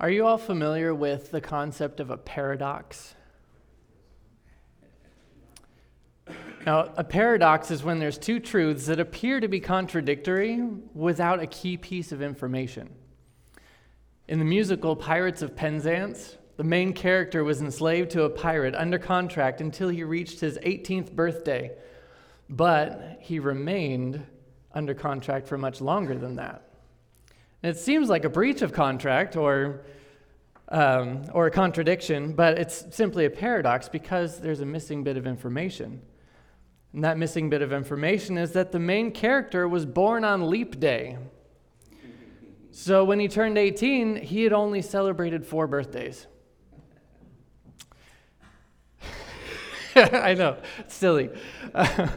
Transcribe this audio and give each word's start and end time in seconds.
Are 0.00 0.10
you 0.10 0.26
all 0.26 0.38
familiar 0.38 0.94
with 0.94 1.32
the 1.32 1.40
concept 1.40 1.98
of 1.98 2.10
a 2.10 2.16
paradox? 2.16 3.16
Now, 6.64 6.92
a 6.96 7.02
paradox 7.02 7.72
is 7.72 7.82
when 7.82 7.98
there's 7.98 8.16
two 8.16 8.38
truths 8.38 8.86
that 8.86 9.00
appear 9.00 9.40
to 9.40 9.48
be 9.48 9.58
contradictory 9.58 10.62
without 10.94 11.40
a 11.40 11.48
key 11.48 11.76
piece 11.76 12.12
of 12.12 12.22
information. 12.22 12.90
In 14.28 14.38
the 14.38 14.44
musical 14.44 14.94
Pirates 14.94 15.42
of 15.42 15.56
Penzance, 15.56 16.36
the 16.56 16.64
main 16.64 16.92
character 16.92 17.42
was 17.42 17.60
enslaved 17.60 18.10
to 18.12 18.22
a 18.22 18.30
pirate 18.30 18.76
under 18.76 18.98
contract 18.98 19.60
until 19.60 19.88
he 19.88 20.04
reached 20.04 20.38
his 20.38 20.58
18th 20.58 21.10
birthday, 21.10 21.72
but 22.48 23.18
he 23.20 23.40
remained 23.40 24.24
under 24.72 24.94
contract 24.94 25.48
for 25.48 25.58
much 25.58 25.80
longer 25.80 26.16
than 26.16 26.36
that. 26.36 26.67
It 27.62 27.76
seems 27.76 28.08
like 28.08 28.24
a 28.24 28.28
breach 28.28 28.62
of 28.62 28.72
contract 28.72 29.36
or, 29.36 29.84
um, 30.68 31.24
or 31.32 31.46
a 31.46 31.50
contradiction, 31.50 32.32
but 32.32 32.58
it's 32.58 32.84
simply 32.94 33.24
a 33.24 33.30
paradox 33.30 33.88
because 33.88 34.40
there's 34.40 34.60
a 34.60 34.66
missing 34.66 35.02
bit 35.02 35.16
of 35.16 35.26
information. 35.26 36.00
And 36.92 37.04
that 37.04 37.18
missing 37.18 37.50
bit 37.50 37.62
of 37.62 37.72
information 37.72 38.38
is 38.38 38.52
that 38.52 38.72
the 38.72 38.78
main 38.78 39.10
character 39.10 39.68
was 39.68 39.84
born 39.84 40.24
on 40.24 40.48
leap 40.48 40.78
day. 40.78 41.18
So 42.70 43.04
when 43.04 43.18
he 43.18 43.28
turned 43.28 43.58
18, 43.58 44.16
he 44.16 44.44
had 44.44 44.52
only 44.52 44.80
celebrated 44.80 45.44
four 45.44 45.66
birthdays. 45.66 46.26
I 49.96 50.34
know, 50.34 50.58
silly. 50.86 51.30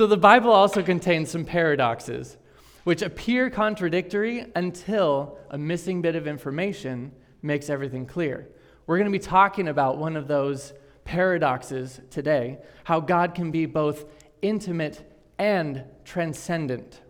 So 0.00 0.06
the 0.06 0.16
Bible 0.16 0.50
also 0.50 0.82
contains 0.82 1.30
some 1.30 1.44
paradoxes, 1.44 2.38
which 2.84 3.02
appear 3.02 3.50
contradictory 3.50 4.46
until 4.54 5.38
a 5.50 5.58
missing 5.58 6.02
bit 6.02 6.16
of 6.16 6.26
information 6.26 7.12
makes 7.42 7.70
everything 7.70 8.06
clear. 8.06 8.48
We're 8.86 8.98
going 8.98 9.10
to 9.10 9.18
be 9.18 9.24
talking 9.24 9.68
about 9.68 9.98
one 9.98 10.16
of 10.16 10.28
those 10.28 10.72
paradoxes 11.04 12.00
today 12.10 12.58
how 12.84 13.00
God 13.00 13.34
can 13.34 13.50
be 13.50 13.66
both 13.66 14.04
intimate 14.42 15.10
and 15.38 15.84
transcendent. 16.04 17.00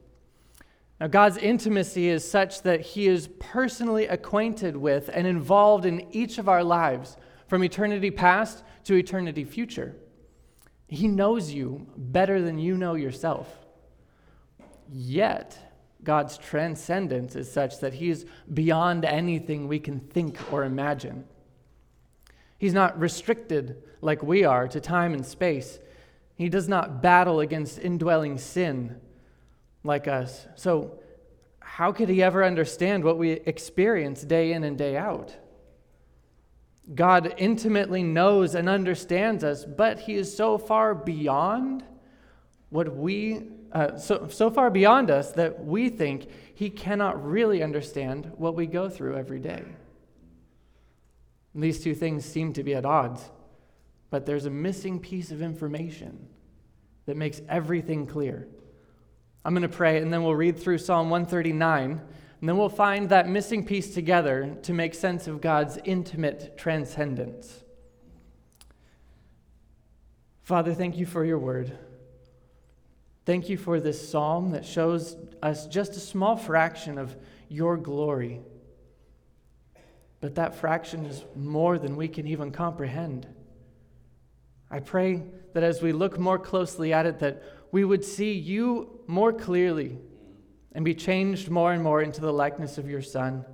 Now, 1.01 1.07
God's 1.07 1.39
intimacy 1.39 2.09
is 2.09 2.29
such 2.29 2.63
that 2.63 2.81
He 2.81 3.07
is 3.07 3.29
personally 3.39 4.07
acquainted 4.07 4.77
with 4.77 5.09
and 5.13 5.27
involved 5.27 5.87
in 5.87 6.07
each 6.13 6.39
of 6.39 6.49
our 6.49 6.63
lives 6.63 7.17
from 7.47 7.65
eternity 7.65 8.11
past 8.11 8.63
to 8.85 8.95
eternity 8.95 9.45
future. 9.45 9.97
He 10.89 11.09
knows 11.09 11.53
you 11.53 11.87
better 11.97 12.43
than 12.43 12.59
you 12.59 12.77
know 12.77 12.95
yourself. 12.95 13.49
Yet, 14.93 15.59
God's 16.05 16.39
transcendence 16.39 17.37
is 17.37 17.51
such 17.51 17.81
that 17.81 17.95
He 17.95 18.11
is 18.11 18.27
beyond 18.53 19.05
anything 19.05 19.69
we 19.69 19.79
can 19.79 20.01
think 20.01 20.53
or 20.53 20.65
imagine. 20.65 21.25
He's 22.59 22.75
not 22.75 22.99
restricted 22.99 23.83
like 24.03 24.23
we 24.23 24.45
are 24.45 24.69
to 24.69 24.81
time 24.81 25.15
and 25.15 25.25
space. 25.25 25.79
He 26.37 26.49
does 26.49 26.69
not 26.69 27.03
battle 27.03 27.41
against 27.41 27.79
indwelling 27.79 28.39
sin 28.39 29.01
like 29.83 30.09
us. 30.09 30.47
So, 30.57 30.99
how 31.61 31.93
could 31.93 32.09
he 32.09 32.23
ever 32.23 32.45
understand 32.45 33.05
what 33.05 33.17
we 33.17 33.31
experience 33.31 34.23
day 34.23 34.53
in 34.53 34.65
and 34.65 34.77
day 34.77 34.97
out? 34.97 35.35
God 36.95 37.35
intimately 37.39 38.03
knows 38.03 38.55
and 38.55 38.69
understands 38.69 39.45
us, 39.45 39.65
but 39.65 40.01
he 40.01 40.15
is 40.15 40.37
so 40.37 40.59
far 40.59 40.95
beyond 40.95 41.85
what 42.71 42.95
we, 42.95 43.49
uh, 43.73 43.97
so, 43.97 44.29
so 44.29 44.51
far 44.51 44.71
beyond 44.71 45.11
us 45.11 45.33
that 45.33 45.65
we 45.65 45.89
think 45.89 46.29
he 46.55 46.71
cannot 46.71 47.25
really 47.25 47.63
understand 47.63 48.33
what 48.37 48.55
we 48.55 48.67
go 48.67 48.89
through 48.89 49.17
every 49.17 49.39
day. 49.39 49.63
And 51.55 51.63
these 51.63 51.83
two 51.83 51.95
things 51.95 52.25
seem 52.25 52.53
to 52.55 52.63
be 52.63 52.75
at 52.75 52.85
odds, 52.85 53.31
but 54.11 54.27
there's 54.27 54.47
a 54.47 54.51
missing 54.51 54.99
piece 54.99 55.31
of 55.31 55.43
information 55.43 56.29
that 57.07 57.17
makes 57.17 57.41
everything 57.49 58.07
clear. 58.07 58.47
I'm 59.45 59.55
going 59.55 59.63
to 59.63 59.69
pray, 59.69 59.99
and 59.99 60.13
then 60.13 60.23
we'll 60.23 60.35
read 60.35 60.59
through 60.59 60.79
Psalm 60.79 61.11
139, 61.11 61.91
and 62.41 62.49
then 62.49 62.57
we'll 62.57 62.69
find 62.69 63.09
that 63.09 63.29
missing 63.29 63.65
piece 63.65 63.95
together 63.95 64.57
to 64.63 64.73
make 64.73 64.95
sense 64.95 65.27
of 65.27 65.41
God's 65.41 65.79
intimate 65.85 66.57
transcendence. 66.59 67.65
Father, 70.43 70.75
thank 70.75 70.97
you 70.97 71.07
for 71.07 71.25
your 71.25 71.39
word. 71.39 71.79
Thank 73.31 73.49
you 73.49 73.57
for 73.57 73.79
this 73.79 74.11
psalm 74.11 74.51
that 74.51 74.65
shows 74.65 75.17
us 75.41 75.69
just 75.69 75.93
a 75.93 76.01
small 76.01 76.37
fraction 76.37 76.99
of 76.99 77.15
your 77.49 77.77
glory 77.77 78.41
but 80.21 80.35
that 80.35 80.57
fraction 80.57 81.07
is 81.07 81.25
more 81.37 81.79
than 81.79 81.95
we 81.95 82.09
can 82.09 82.27
even 82.27 82.51
comprehend. 82.51 83.29
I 84.71 84.81
pray 84.81 85.23
that 85.55 85.63
as 85.63 85.81
we 85.81 85.93
look 85.93 86.19
more 86.19 86.41
closely 86.41 86.93
at 86.93 87.07
it, 87.07 87.21
that 87.21 87.43
we 87.71 87.85
would 87.85 88.05
see 88.05 88.33
you 88.33 89.01
more 89.07 89.33
clearly 89.33 89.97
and 90.73 90.85
be 90.85 90.95
changed 90.95 91.49
more 91.49 91.73
and 91.73 91.85
more 91.85 92.03
into 92.03 92.21
the 92.21 92.33
likeness 92.33 92.79
of 92.79 92.91
your 92.91 93.01
Son. 93.01 93.45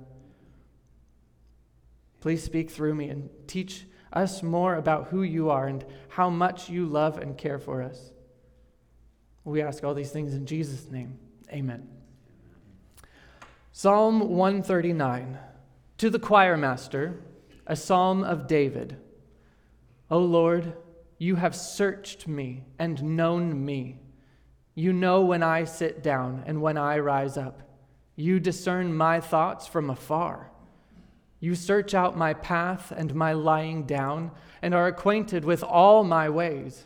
Please 2.19 2.43
speak 2.43 2.71
through 2.71 2.95
me 2.95 3.09
and 3.09 3.29
teach 3.47 3.85
us 4.11 4.41
more 4.43 4.75
about 4.75 5.09
who 5.09 5.23
you 5.23 5.49
are 5.51 5.67
and 5.67 5.85
how 6.09 6.29
much 6.29 6.67
you 6.67 6.85
love 6.85 7.19
and 7.19 7.37
care 7.37 7.59
for 7.59 7.81
us. 7.81 8.11
We 9.47 9.61
ask 9.61 9.81
all 9.85 9.93
these 9.93 10.11
things 10.11 10.33
in 10.33 10.45
Jesus' 10.45 10.91
name. 10.91 11.17
Amen. 11.53 11.87
Psalm 13.71 14.35
139. 14.35 15.37
To 15.99 16.09
the 16.09 16.19
choir 16.19 16.57
master, 16.57 17.21
a 17.65 17.77
psalm 17.77 18.25
of 18.25 18.45
David. 18.45 18.97
O 20.11 20.19
Lord, 20.19 20.73
you 21.17 21.35
have 21.35 21.55
searched 21.55 22.27
me 22.27 22.65
and 22.77 23.15
known 23.15 23.63
me. 23.63 23.99
You 24.75 24.91
know 24.91 25.21
when 25.21 25.43
I 25.43 25.63
sit 25.63 26.03
down 26.03 26.43
and 26.45 26.61
when 26.61 26.77
I 26.77 26.99
rise 26.99 27.37
up. 27.37 27.61
You 28.17 28.41
discern 28.41 28.93
my 28.93 29.21
thoughts 29.21 29.65
from 29.65 29.89
afar. 29.89 30.51
You 31.39 31.55
search 31.55 31.93
out 31.93 32.17
my 32.17 32.33
path 32.33 32.91
and 32.91 33.15
my 33.15 33.31
lying 33.31 33.83
down 33.83 34.31
and 34.61 34.75
are 34.75 34.87
acquainted 34.87 35.45
with 35.45 35.63
all 35.63 36.03
my 36.03 36.29
ways. 36.29 36.85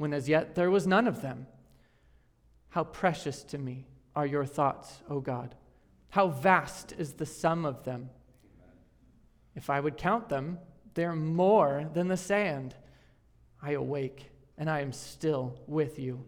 when 0.00 0.14
as 0.14 0.30
yet 0.30 0.54
there 0.54 0.70
was 0.70 0.86
none 0.86 1.06
of 1.06 1.20
them. 1.20 1.46
How 2.70 2.84
precious 2.84 3.42
to 3.44 3.58
me 3.58 3.84
are 4.16 4.24
your 4.24 4.46
thoughts, 4.46 5.02
O 5.10 5.20
God! 5.20 5.54
How 6.08 6.28
vast 6.28 6.94
is 6.96 7.12
the 7.12 7.26
sum 7.26 7.66
of 7.66 7.84
them! 7.84 8.08
If 9.54 9.68
I 9.68 9.78
would 9.78 9.98
count 9.98 10.30
them, 10.30 10.58
they're 10.94 11.14
more 11.14 11.86
than 11.92 12.08
the 12.08 12.16
sand. 12.16 12.76
I 13.60 13.72
awake, 13.72 14.30
and 14.56 14.70
I 14.70 14.80
am 14.80 14.94
still 14.94 15.60
with 15.66 15.98
you. 15.98 16.24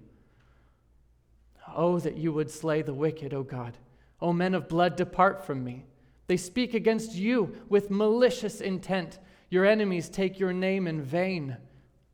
Oh, 1.75 1.99
that 1.99 2.19
you 2.19 2.31
would 2.31 2.51
slay 2.51 2.83
the 2.83 2.93
wicked, 2.93 3.33
O 3.33 3.43
God. 3.43 3.79
O 4.21 4.35
men 4.35 4.53
of 4.53 4.69
blood, 4.69 4.97
depart 4.97 5.47
from 5.47 5.65
me. 5.65 5.87
They 6.27 6.37
speak 6.37 6.75
against 6.75 7.15
you 7.15 7.57
with 7.71 7.91
malicious 7.91 8.61
intent. 8.61 9.19
Your 9.49 9.65
enemies 9.65 10.11
take 10.11 10.39
your 10.39 10.53
name 10.53 10.87
in 10.87 11.01
vain. 11.01 11.57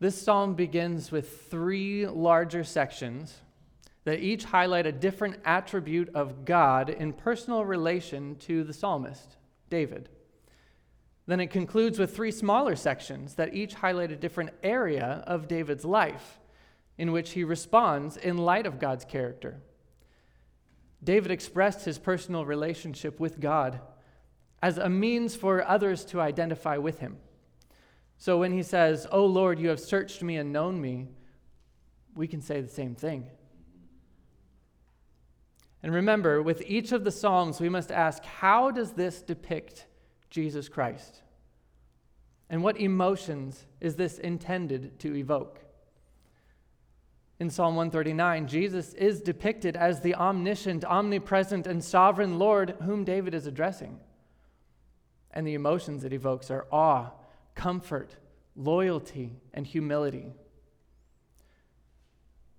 This 0.00 0.20
psalm 0.20 0.54
begins 0.54 1.12
with 1.12 1.50
three 1.50 2.06
larger 2.06 2.64
sections 2.64 3.36
that 4.04 4.20
each 4.20 4.44
highlight 4.44 4.86
a 4.86 4.92
different 4.92 5.36
attribute 5.44 6.08
of 6.14 6.46
God 6.46 6.88
in 6.88 7.12
personal 7.12 7.66
relation 7.66 8.36
to 8.36 8.64
the 8.64 8.72
psalmist, 8.72 9.36
David. 9.68 10.08
Then 11.26 11.38
it 11.38 11.48
concludes 11.48 11.98
with 11.98 12.16
three 12.16 12.32
smaller 12.32 12.76
sections 12.76 13.34
that 13.34 13.54
each 13.54 13.74
highlight 13.74 14.10
a 14.10 14.16
different 14.16 14.50
area 14.62 15.22
of 15.26 15.46
David's 15.46 15.84
life 15.84 16.40
in 16.96 17.12
which 17.12 17.32
he 17.32 17.44
responds 17.44 18.16
in 18.16 18.38
light 18.38 18.66
of 18.66 18.78
God's 18.78 19.04
character. 19.04 19.60
David 21.04 21.30
expressed 21.30 21.84
his 21.84 21.98
personal 21.98 22.46
relationship 22.46 23.20
with 23.20 23.38
God 23.38 23.80
as 24.62 24.78
a 24.78 24.88
means 24.88 25.36
for 25.36 25.62
others 25.66 26.06
to 26.06 26.22
identify 26.22 26.78
with 26.78 27.00
him. 27.00 27.18
So 28.20 28.38
when 28.38 28.52
he 28.52 28.62
says, 28.62 29.06
O 29.10 29.24
Lord, 29.24 29.58
you 29.58 29.70
have 29.70 29.80
searched 29.80 30.22
me 30.22 30.36
and 30.36 30.52
known 30.52 30.78
me, 30.78 31.08
we 32.14 32.28
can 32.28 32.42
say 32.42 32.60
the 32.60 32.68
same 32.68 32.94
thing. 32.94 33.26
And 35.82 35.94
remember, 35.94 36.42
with 36.42 36.62
each 36.66 36.92
of 36.92 37.02
the 37.02 37.10
Psalms, 37.10 37.62
we 37.62 37.70
must 37.70 37.90
ask, 37.90 38.22
how 38.26 38.70
does 38.70 38.92
this 38.92 39.22
depict 39.22 39.86
Jesus 40.28 40.68
Christ? 40.68 41.22
And 42.50 42.62
what 42.62 42.78
emotions 42.78 43.64
is 43.80 43.96
this 43.96 44.18
intended 44.18 44.98
to 44.98 45.16
evoke? 45.16 45.58
In 47.38 47.48
Psalm 47.48 47.74
139, 47.74 48.48
Jesus 48.48 48.92
is 48.92 49.22
depicted 49.22 49.76
as 49.76 50.02
the 50.02 50.14
omniscient, 50.14 50.84
omnipresent, 50.84 51.66
and 51.66 51.82
sovereign 51.82 52.38
Lord 52.38 52.76
whom 52.82 53.02
David 53.02 53.32
is 53.32 53.46
addressing. 53.46 53.98
And 55.30 55.46
the 55.46 55.54
emotions 55.54 56.04
it 56.04 56.12
evokes 56.12 56.50
are 56.50 56.66
awe, 56.70 57.12
comfort, 57.54 58.16
loyalty, 58.56 59.36
and 59.54 59.66
humility. 59.66 60.32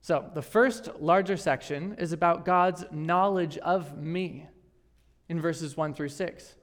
So, 0.01 0.29
the 0.33 0.41
first 0.41 0.89
larger 0.99 1.37
section 1.37 1.95
is 1.99 2.11
about 2.11 2.43
God's 2.43 2.85
knowledge 2.91 3.57
of 3.59 3.97
me 3.97 4.47
in 5.29 5.39
verses 5.39 5.77
1 5.77 5.93
through 5.93 6.09
6. 6.09 6.55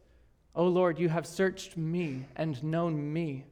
O 0.55 0.67
Lord, 0.67 0.99
you 0.99 1.09
have 1.09 1.25
searched 1.25 1.77
me 1.77 2.27
and 2.35 2.63
known 2.65 3.13
me. 3.13 3.47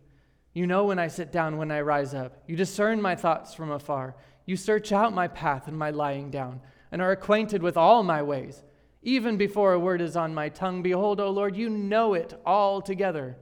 You 0.54 0.66
know 0.66 0.84
when 0.84 0.98
I 0.98 1.06
sit 1.06 1.30
down, 1.30 1.56
when 1.56 1.70
I 1.70 1.82
rise 1.82 2.14
up. 2.14 2.42
You 2.48 2.56
discern 2.56 3.00
my 3.00 3.14
thoughts 3.14 3.54
from 3.54 3.70
afar. 3.70 4.16
You 4.44 4.56
search 4.56 4.90
out 4.90 5.14
my 5.14 5.28
path 5.28 5.68
and 5.68 5.78
my 5.78 5.90
lying 5.90 6.30
down, 6.30 6.60
and 6.90 7.00
are 7.00 7.12
acquainted 7.12 7.62
with 7.62 7.76
all 7.76 8.02
my 8.02 8.22
ways. 8.22 8.64
Even 9.02 9.36
before 9.36 9.72
a 9.72 9.78
word 9.78 10.00
is 10.00 10.16
on 10.16 10.34
my 10.34 10.48
tongue, 10.48 10.82
behold, 10.82 11.20
O 11.20 11.30
Lord, 11.30 11.54
you 11.54 11.70
know 11.70 12.14
it 12.14 12.34
altogether. 12.44 13.36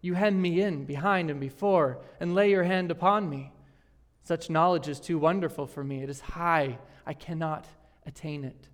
You 0.00 0.14
hem 0.14 0.40
me 0.40 0.60
in 0.60 0.84
behind 0.84 1.30
and 1.30 1.40
before, 1.40 1.98
and 2.20 2.34
lay 2.34 2.50
your 2.50 2.64
hand 2.64 2.90
upon 2.90 3.28
me. 3.28 3.52
Such 4.22 4.50
knowledge 4.50 4.88
is 4.88 5.00
too 5.00 5.18
wonderful 5.18 5.66
for 5.66 5.82
me. 5.82 6.02
It 6.02 6.10
is 6.10 6.20
high, 6.20 6.78
I 7.06 7.14
cannot 7.14 7.66
attain 8.06 8.44
it. 8.44 8.68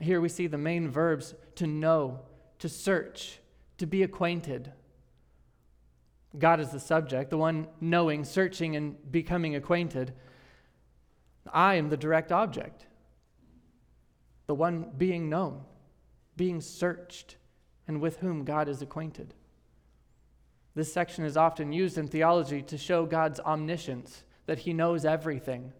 Here 0.00 0.20
we 0.20 0.28
see 0.28 0.46
the 0.46 0.58
main 0.58 0.88
verbs 0.88 1.34
to 1.56 1.66
know, 1.66 2.20
to 2.58 2.68
search, 2.68 3.38
to 3.78 3.86
be 3.86 4.02
acquainted. 4.02 4.72
God 6.36 6.60
is 6.60 6.70
the 6.70 6.80
subject, 6.80 7.30
the 7.30 7.38
one 7.38 7.68
knowing, 7.80 8.24
searching, 8.24 8.76
and 8.76 8.96
becoming 9.10 9.54
acquainted. 9.54 10.12
I 11.52 11.74
am 11.74 11.88
the 11.88 11.96
direct 11.96 12.32
object, 12.32 12.86
the 14.46 14.54
one 14.54 14.90
being 14.96 15.28
known, 15.28 15.62
being 16.36 16.60
searched, 16.60 17.36
and 17.86 18.00
with 18.00 18.18
whom 18.18 18.44
God 18.44 18.68
is 18.68 18.82
acquainted. 18.82 19.34
This 20.74 20.92
section 20.92 21.24
is 21.24 21.36
often 21.36 21.72
used 21.72 21.98
in 21.98 22.08
theology 22.08 22.62
to 22.62 22.78
show 22.78 23.06
God's 23.06 23.40
omniscience, 23.40 24.24
that 24.46 24.60
he 24.60 24.72
knows 24.72 25.04
everything. 25.04 25.72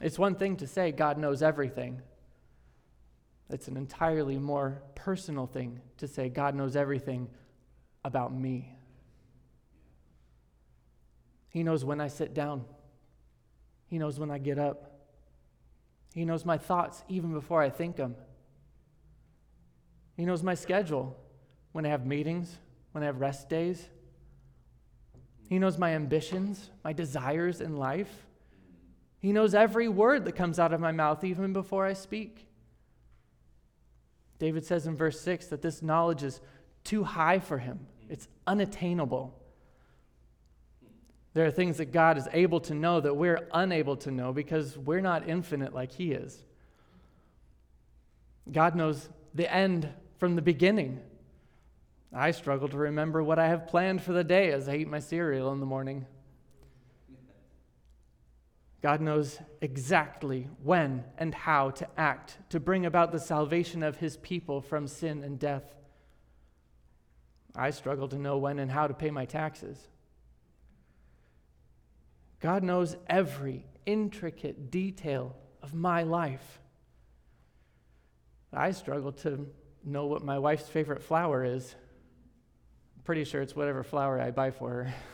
It's 0.00 0.18
one 0.18 0.34
thing 0.34 0.56
to 0.56 0.66
say 0.66 0.90
God 0.90 1.18
knows 1.18 1.42
everything, 1.42 2.02
it's 3.52 3.68
an 3.68 3.76
entirely 3.76 4.38
more 4.38 4.82
personal 4.94 5.46
thing 5.46 5.80
to 5.98 6.08
say, 6.08 6.30
God 6.30 6.54
knows 6.54 6.74
everything 6.74 7.28
about 8.02 8.32
me. 8.32 8.76
He 11.50 11.62
knows 11.62 11.84
when 11.84 12.00
I 12.00 12.08
sit 12.08 12.32
down, 12.32 12.64
He 13.88 13.98
knows 13.98 14.18
when 14.18 14.30
I 14.30 14.38
get 14.38 14.58
up, 14.58 14.90
He 16.14 16.24
knows 16.24 16.46
my 16.46 16.56
thoughts 16.56 17.04
even 17.08 17.32
before 17.34 17.60
I 17.60 17.68
think 17.68 17.96
them. 17.96 18.16
He 20.16 20.24
knows 20.24 20.42
my 20.42 20.54
schedule 20.54 21.16
when 21.72 21.86
I 21.86 21.88
have 21.88 22.06
meetings, 22.06 22.56
when 22.92 23.02
I 23.02 23.06
have 23.06 23.20
rest 23.20 23.48
days. 23.48 23.88
He 25.48 25.58
knows 25.58 25.78
my 25.78 25.94
ambitions, 25.94 26.70
my 26.84 26.92
desires 26.92 27.60
in 27.60 27.76
life. 27.76 28.26
He 29.18 29.32
knows 29.32 29.54
every 29.54 29.88
word 29.88 30.24
that 30.24 30.32
comes 30.32 30.58
out 30.58 30.72
of 30.72 30.80
my 30.80 30.92
mouth 30.92 31.24
even 31.24 31.52
before 31.52 31.86
I 31.86 31.92
speak. 31.92 32.46
David 34.38 34.64
says 34.64 34.86
in 34.86 34.96
verse 34.96 35.20
6 35.20 35.46
that 35.46 35.62
this 35.62 35.82
knowledge 35.82 36.22
is 36.22 36.40
too 36.84 37.04
high 37.04 37.38
for 37.38 37.58
him, 37.58 37.86
it's 38.08 38.28
unattainable. 38.46 39.38
There 41.34 41.46
are 41.46 41.50
things 41.50 41.78
that 41.78 41.92
God 41.92 42.18
is 42.18 42.28
able 42.32 42.60
to 42.60 42.74
know 42.74 43.00
that 43.00 43.14
we're 43.14 43.48
unable 43.54 43.96
to 43.98 44.10
know 44.10 44.32
because 44.32 44.76
we're 44.76 45.00
not 45.00 45.28
infinite 45.28 45.72
like 45.72 45.92
He 45.92 46.12
is. 46.12 46.44
God 48.50 48.74
knows 48.74 49.08
the 49.34 49.50
end 49.52 49.88
from 50.22 50.36
the 50.36 50.40
beginning. 50.40 51.00
I 52.14 52.30
struggle 52.30 52.68
to 52.68 52.76
remember 52.76 53.24
what 53.24 53.40
I 53.40 53.48
have 53.48 53.66
planned 53.66 54.02
for 54.02 54.12
the 54.12 54.22
day 54.22 54.52
as 54.52 54.68
I 54.68 54.76
eat 54.76 54.86
my 54.86 55.00
cereal 55.00 55.52
in 55.52 55.58
the 55.58 55.66
morning. 55.66 56.06
God 58.82 59.00
knows 59.00 59.40
exactly 59.60 60.48
when 60.62 61.02
and 61.18 61.34
how 61.34 61.70
to 61.70 61.88
act 61.96 62.38
to 62.50 62.60
bring 62.60 62.86
about 62.86 63.10
the 63.10 63.18
salvation 63.18 63.82
of 63.82 63.96
his 63.96 64.16
people 64.18 64.60
from 64.60 64.86
sin 64.86 65.24
and 65.24 65.40
death. 65.40 65.64
I 67.56 67.70
struggle 67.70 68.06
to 68.06 68.16
know 68.16 68.38
when 68.38 68.60
and 68.60 68.70
how 68.70 68.86
to 68.86 68.94
pay 68.94 69.10
my 69.10 69.24
taxes. 69.24 69.76
God 72.38 72.62
knows 72.62 72.94
every 73.08 73.66
intricate 73.86 74.70
detail 74.70 75.34
of 75.64 75.74
my 75.74 76.04
life. 76.04 76.60
I 78.52 78.70
struggle 78.70 79.10
to 79.10 79.48
know 79.84 80.06
what 80.06 80.22
my 80.22 80.38
wife's 80.38 80.68
favorite 80.68 81.02
flower 81.02 81.44
is. 81.44 81.74
I'm 82.96 83.02
pretty 83.02 83.24
sure 83.24 83.42
it's 83.42 83.56
whatever 83.56 83.82
flower 83.82 84.20
I 84.20 84.30
buy 84.30 84.50
for 84.50 84.70
her. 84.70 84.94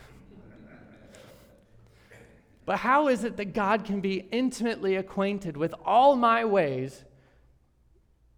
But 2.65 2.81
how 2.81 3.09
is 3.09 3.25
it 3.25 3.39
that 3.39 3.55
God 3.55 3.87
can 3.87 4.03
be 4.03 4.17
intimately 4.31 4.97
acquainted 4.97 5.57
with 5.57 5.75
all 5.87 6.17
my 6.17 6.45
ways 6.45 7.03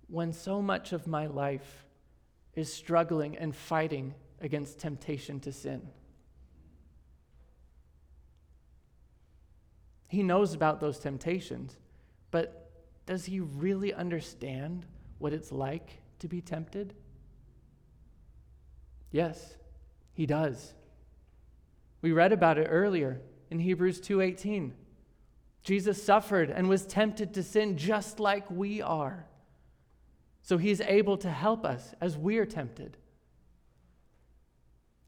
when 0.07 0.33
so 0.33 0.63
much 0.63 0.93
of 0.93 1.09
my 1.09 1.27
life 1.27 1.85
is 2.55 2.73
struggling 2.73 3.37
and 3.37 3.53
fighting 3.53 4.15
against 4.41 4.79
temptation 4.79 5.41
to 5.41 5.51
sin? 5.51 5.83
He 10.07 10.23
knows 10.23 10.55
about 10.55 10.79
those 10.79 11.01
temptations, 11.01 11.77
but 12.31 12.71
does 13.07 13.25
he 13.25 13.41
really 13.41 13.93
understand 13.93 14.87
what 15.19 15.33
it's 15.33 15.51
like 15.51 16.00
to 16.21 16.29
be 16.29 16.41
tempted? 16.41 16.95
Yes, 19.11 19.57
he 20.13 20.27
does. 20.27 20.75
We 22.03 22.13
read 22.13 22.33
about 22.33 22.59
it 22.59 22.69
earlier 22.71 23.21
in 23.51 23.59
Hebrews 23.59 24.01
2:18. 24.01 24.75
Jesus 25.63 26.03
suffered 26.03 26.51
and 26.51 26.69
was 26.69 26.87
tempted 26.87 27.35
to 27.35 27.43
sin 27.43 27.77
just 27.77 28.19
like 28.19 28.51
we 28.51 28.81
are. 28.81 29.27
So 30.43 30.57
he's 30.57 30.81
able 30.81 31.19
to 31.19 31.31
help 31.31 31.65
us 31.65 31.95
as 32.01 32.17
we 32.17 32.39
are 32.39 32.47
tempted. 32.47 32.97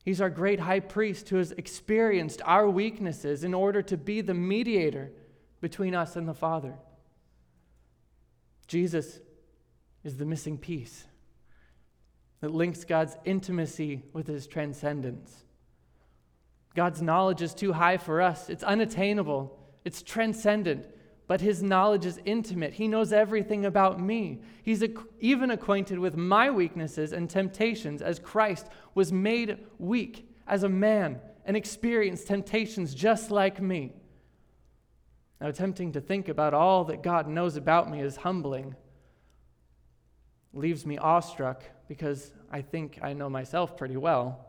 He's 0.04 0.20
our 0.20 0.30
great 0.30 0.60
high 0.60 0.80
priest 0.80 1.28
who 1.28 1.36
has 1.36 1.52
experienced 1.52 2.42
our 2.44 2.68
weaknesses 2.68 3.44
in 3.44 3.54
order 3.54 3.82
to 3.82 3.96
be 3.96 4.20
the 4.20 4.34
mediator 4.34 5.12
between 5.60 5.94
us 5.94 6.16
and 6.16 6.28
the 6.28 6.34
Father. 6.34 6.74
Jesus 8.66 9.20
is 10.04 10.16
the 10.16 10.24
missing 10.24 10.58
piece 10.58 11.04
that 12.40 12.50
links 12.50 12.84
God's 12.84 13.16
intimacy 13.24 14.02
with 14.12 14.26
his 14.26 14.46
transcendence. 14.46 15.44
God's 16.74 17.00
knowledge 17.00 17.42
is 17.42 17.54
too 17.54 17.72
high 17.72 17.98
for 17.98 18.20
us, 18.20 18.48
it's 18.48 18.64
unattainable, 18.64 19.58
it's 19.84 20.02
transcendent, 20.02 20.86
but 21.26 21.40
his 21.40 21.62
knowledge 21.62 22.04
is 22.04 22.20
intimate. 22.24 22.74
He 22.74 22.88
knows 22.88 23.12
everything 23.12 23.64
about 23.64 24.00
me. 24.00 24.42
He's 24.62 24.84
even 25.20 25.50
acquainted 25.50 25.98
with 25.98 26.16
my 26.16 26.50
weaknesses 26.50 27.12
and 27.12 27.30
temptations 27.30 28.02
as 28.02 28.18
Christ 28.18 28.66
was 28.94 29.12
made 29.12 29.58
weak 29.78 30.28
as 30.46 30.62
a 30.62 30.68
man 30.68 31.20
and 31.44 31.56
experienced 31.56 32.26
temptations 32.26 32.94
just 32.94 33.30
like 33.30 33.62
me. 33.62 33.92
Now, 35.40 35.48
attempting 35.48 35.92
to 35.92 36.00
think 36.00 36.28
about 36.28 36.54
all 36.54 36.84
that 36.84 37.02
God 37.02 37.28
knows 37.28 37.56
about 37.56 37.90
me 37.90 38.00
is 38.00 38.16
humbling, 38.16 38.76
leaves 40.52 40.84
me 40.84 40.98
awestruck 40.98 41.62
because 41.88 42.32
I 42.50 42.62
think 42.62 42.98
I 43.02 43.12
know 43.12 43.28
myself 43.28 43.76
pretty 43.76 43.96
well. 43.96 44.46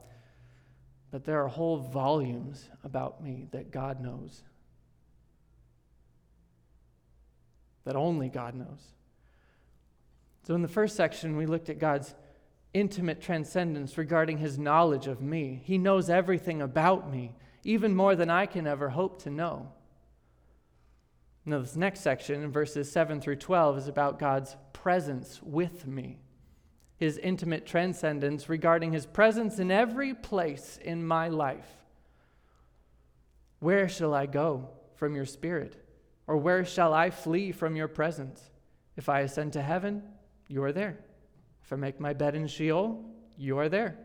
But 1.12 1.26
there 1.26 1.44
are 1.44 1.48
whole 1.48 1.78
volumes 1.78 2.70
about 2.84 3.24
me 3.24 3.48
that 3.52 3.72
God 3.72 4.02
knows, 4.02 4.42
that 7.86 7.96
only 7.96 8.30
God 8.30 8.56
knows. 8.56 8.94
So, 10.48 10.56
in 10.56 10.62
the 10.62 10.68
first 10.68 10.96
section, 10.96 11.38
we 11.38 11.46
looked 11.46 11.70
at 11.70 11.80
God's 11.80 12.16
intimate 12.74 13.22
transcendence 13.22 13.98
regarding 13.98 14.40
his 14.40 14.58
knowledge 14.58 15.08
of 15.08 15.22
me. 15.22 15.62
He 15.64 15.78
knows 15.78 16.10
everything 16.10 16.62
about 16.62 17.12
me, 17.12 17.34
even 17.64 17.96
more 17.96 18.16
than 18.16 18.30
I 18.30 18.46
can 18.48 18.66
ever 18.66 18.90
hope 18.90 19.22
to 19.24 19.30
know. 19.30 19.72
Now, 21.46 21.60
this 21.60 21.76
next 21.76 22.00
section, 22.00 22.52
verses 22.52 22.92
7 22.92 23.20
through 23.20 23.36
12, 23.36 23.78
is 23.80 23.88
about 23.88 24.20
God's 24.20 24.56
presence 24.72 25.42
with 25.44 25.86
me 25.86 26.20
his 27.04 27.18
intimate 27.18 27.66
transcendence 27.66 28.48
regarding 28.48 28.94
his 28.94 29.06
presence 29.06 29.60
in 29.60 29.70
every 29.70 30.14
place 30.14 30.80
in 30.82 31.06
my 31.06 31.28
life. 31.28 31.68
Where 33.60 33.90
shall 33.90 34.14
I 34.14 34.26
go 34.26 34.70
from 34.96 35.16
your 35.16 35.26
spirit? 35.26 35.76
Or 36.28 36.38
where 36.38 36.64
shall 36.64 36.94
I 36.94 37.10
flee 37.10 37.52
from 37.52 37.76
your 37.76 37.90
presence? 37.90 38.42
If 38.96 39.10
I 39.10 39.22
ascend 39.22 39.54
to 39.54 39.62
heaven, 39.62 40.04
you 40.48 40.64
are 40.64 40.72
there. 40.72 40.98
If 41.64 41.74
I 41.74 41.76
make 41.76 42.00
my 42.00 42.14
bed 42.14 42.36
in 42.36 42.48
Sheol, 42.48 43.04
you 43.38 43.58
are 43.58 43.70
there. 43.70 43.98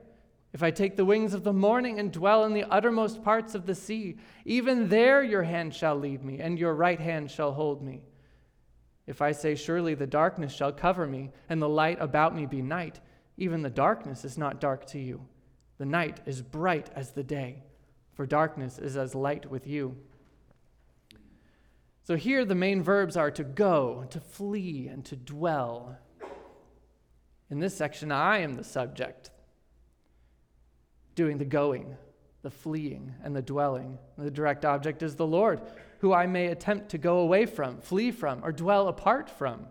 If 0.53 0.63
I 0.63 0.71
take 0.71 0.97
the 0.97 1.05
wings 1.05 1.35
of 1.35 1.45
the 1.45 1.53
morning 1.53 1.99
and 1.99 2.11
dwell 2.11 2.45
in 2.45 2.55
the 2.55 2.65
uttermost 2.65 3.23
parts 3.23 3.55
of 3.55 3.67
the 3.67 3.75
sea, 3.75 4.17
even 4.45 4.89
there 4.89 5.23
your 5.23 5.43
hand 5.43 5.75
shall 5.75 5.97
lead 5.97 6.25
me, 6.25 6.41
and 6.41 6.59
your 6.59 6.75
right 6.75 6.99
hand 6.99 7.31
shall 7.31 7.53
hold 7.53 7.83
me. 7.83 8.03
If 9.07 9.21
I 9.21 9.33
say, 9.33 9.55
Surely 9.55 9.95
the 9.95 10.07
darkness 10.07 10.53
shall 10.53 10.73
cover 10.73 11.07
me, 11.07 11.31
and 11.49 11.61
the 11.61 11.69
light 11.69 11.99
about 12.01 12.35
me 12.35 12.47
be 12.47 12.63
night, 12.63 13.01
even 13.37 13.63
the 13.63 13.71
darkness 13.71 14.25
is 14.25 14.39
not 14.39 14.61
dark 14.61 14.87
to 14.87 14.99
you. 14.99 15.27
The 15.79 15.87
night 15.87 16.21
is 16.27 16.43
bright 16.43 16.91
as 16.95 17.13
the 17.13 17.23
day, 17.23 17.63
for 18.15 18.27
darkness 18.27 18.79
is 18.79 18.97
as 18.97 19.15
light 19.15 19.51
with 19.51 19.67
you. 19.67 19.97
So 22.03 22.17
here 22.17 22.45
the 22.47 22.55
main 22.55 22.83
verbs 22.83 23.17
are 23.17 23.31
to 23.33 23.45
go, 23.45 24.07
to 24.11 24.19
flee, 24.19 24.89
and 24.89 25.05
to 25.05 25.15
dwell. 25.15 25.99
In 27.51 27.61
this 27.61 27.77
section, 27.77 28.11
I 28.11 28.39
am 28.39 28.57
the 28.57 28.65
subject, 28.65 29.31
doing 31.19 31.37
the 31.37 31.45
going, 31.45 31.97
the 32.43 32.51
fleeing, 32.51 33.13
and 33.25 33.35
the 33.35 33.43
dwelling. 33.43 33.99
The 34.17 34.31
direct 34.31 34.65
object 34.65 35.03
is 35.03 35.17
the 35.17 35.27
Lord 35.27 35.61
who 35.99 36.13
I 36.13 36.29
may 36.29 36.47
attempt 36.47 36.91
to 36.91 36.99
go 36.99 37.19
away 37.19 37.45
from, 37.45 37.81
flee 37.81 38.13
from, 38.13 38.45
or 38.45 38.53
dwell 38.53 38.87
apart 38.87 39.29
from. 39.29 39.67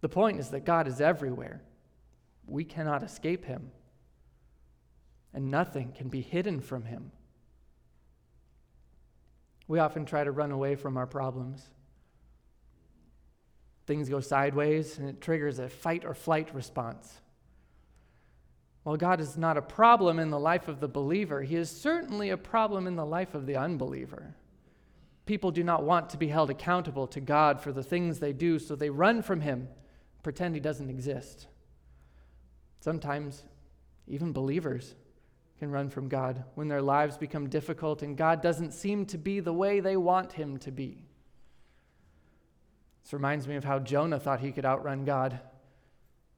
The 0.00 0.08
point 0.08 0.40
is 0.40 0.48
that 0.48 0.64
God 0.64 0.88
is 0.88 0.98
everywhere. 0.98 1.60
We 2.46 2.64
cannot 2.64 3.02
escape 3.02 3.44
him, 3.44 3.70
and 5.34 5.50
nothing 5.50 5.92
can 5.92 6.08
be 6.08 6.22
hidden 6.22 6.62
from 6.62 6.84
him. 6.84 7.12
We 9.68 9.78
often 9.78 10.06
try 10.06 10.24
to 10.24 10.30
run 10.30 10.52
away 10.52 10.74
from 10.74 10.96
our 10.96 11.06
problems. 11.06 11.68
Things 13.86 14.08
go 14.08 14.20
sideways, 14.20 14.96
and 14.96 15.06
it 15.06 15.20
triggers 15.20 15.58
a 15.58 15.68
fight 15.68 16.06
or 16.06 16.14
flight 16.14 16.54
response. 16.54 17.20
Well, 18.84 18.96
God 18.96 19.20
is 19.20 19.36
not 19.36 19.56
a 19.56 19.62
problem 19.62 20.18
in 20.18 20.30
the 20.30 20.38
life 20.38 20.68
of 20.68 20.80
the 20.80 20.88
believer, 20.88 21.42
He 21.42 21.56
is 21.56 21.70
certainly 21.70 22.30
a 22.30 22.36
problem 22.36 22.86
in 22.86 22.96
the 22.96 23.06
life 23.06 23.34
of 23.34 23.46
the 23.46 23.56
unbeliever. 23.56 24.34
People 25.26 25.50
do 25.50 25.64
not 25.64 25.84
want 25.84 26.10
to 26.10 26.18
be 26.18 26.28
held 26.28 26.50
accountable 26.50 27.06
to 27.06 27.20
God 27.20 27.60
for 27.60 27.72
the 27.72 27.82
things 27.82 28.18
they 28.18 28.34
do, 28.34 28.58
so 28.58 28.76
they 28.76 28.90
run 28.90 29.22
from 29.22 29.40
Him, 29.40 29.68
pretend 30.22 30.54
He 30.54 30.60
doesn't 30.60 30.90
exist. 30.90 31.46
Sometimes, 32.80 33.42
even 34.06 34.32
believers 34.32 34.94
can 35.58 35.70
run 35.70 35.88
from 35.88 36.08
God 36.08 36.44
when 36.54 36.68
their 36.68 36.82
lives 36.82 37.16
become 37.16 37.48
difficult 37.48 38.02
and 38.02 38.18
God 38.18 38.42
doesn't 38.42 38.72
seem 38.72 39.06
to 39.06 39.16
be 39.16 39.40
the 39.40 39.52
way 39.52 39.80
they 39.80 39.96
want 39.96 40.32
Him 40.32 40.58
to 40.58 40.70
be. 40.70 41.04
This 43.02 43.12
reminds 43.12 43.46
me 43.46 43.56
of 43.56 43.64
how 43.64 43.78
Jonah 43.78 44.18
thought 44.18 44.40
he 44.40 44.50
could 44.50 44.64
outrun 44.64 45.04
God 45.04 45.38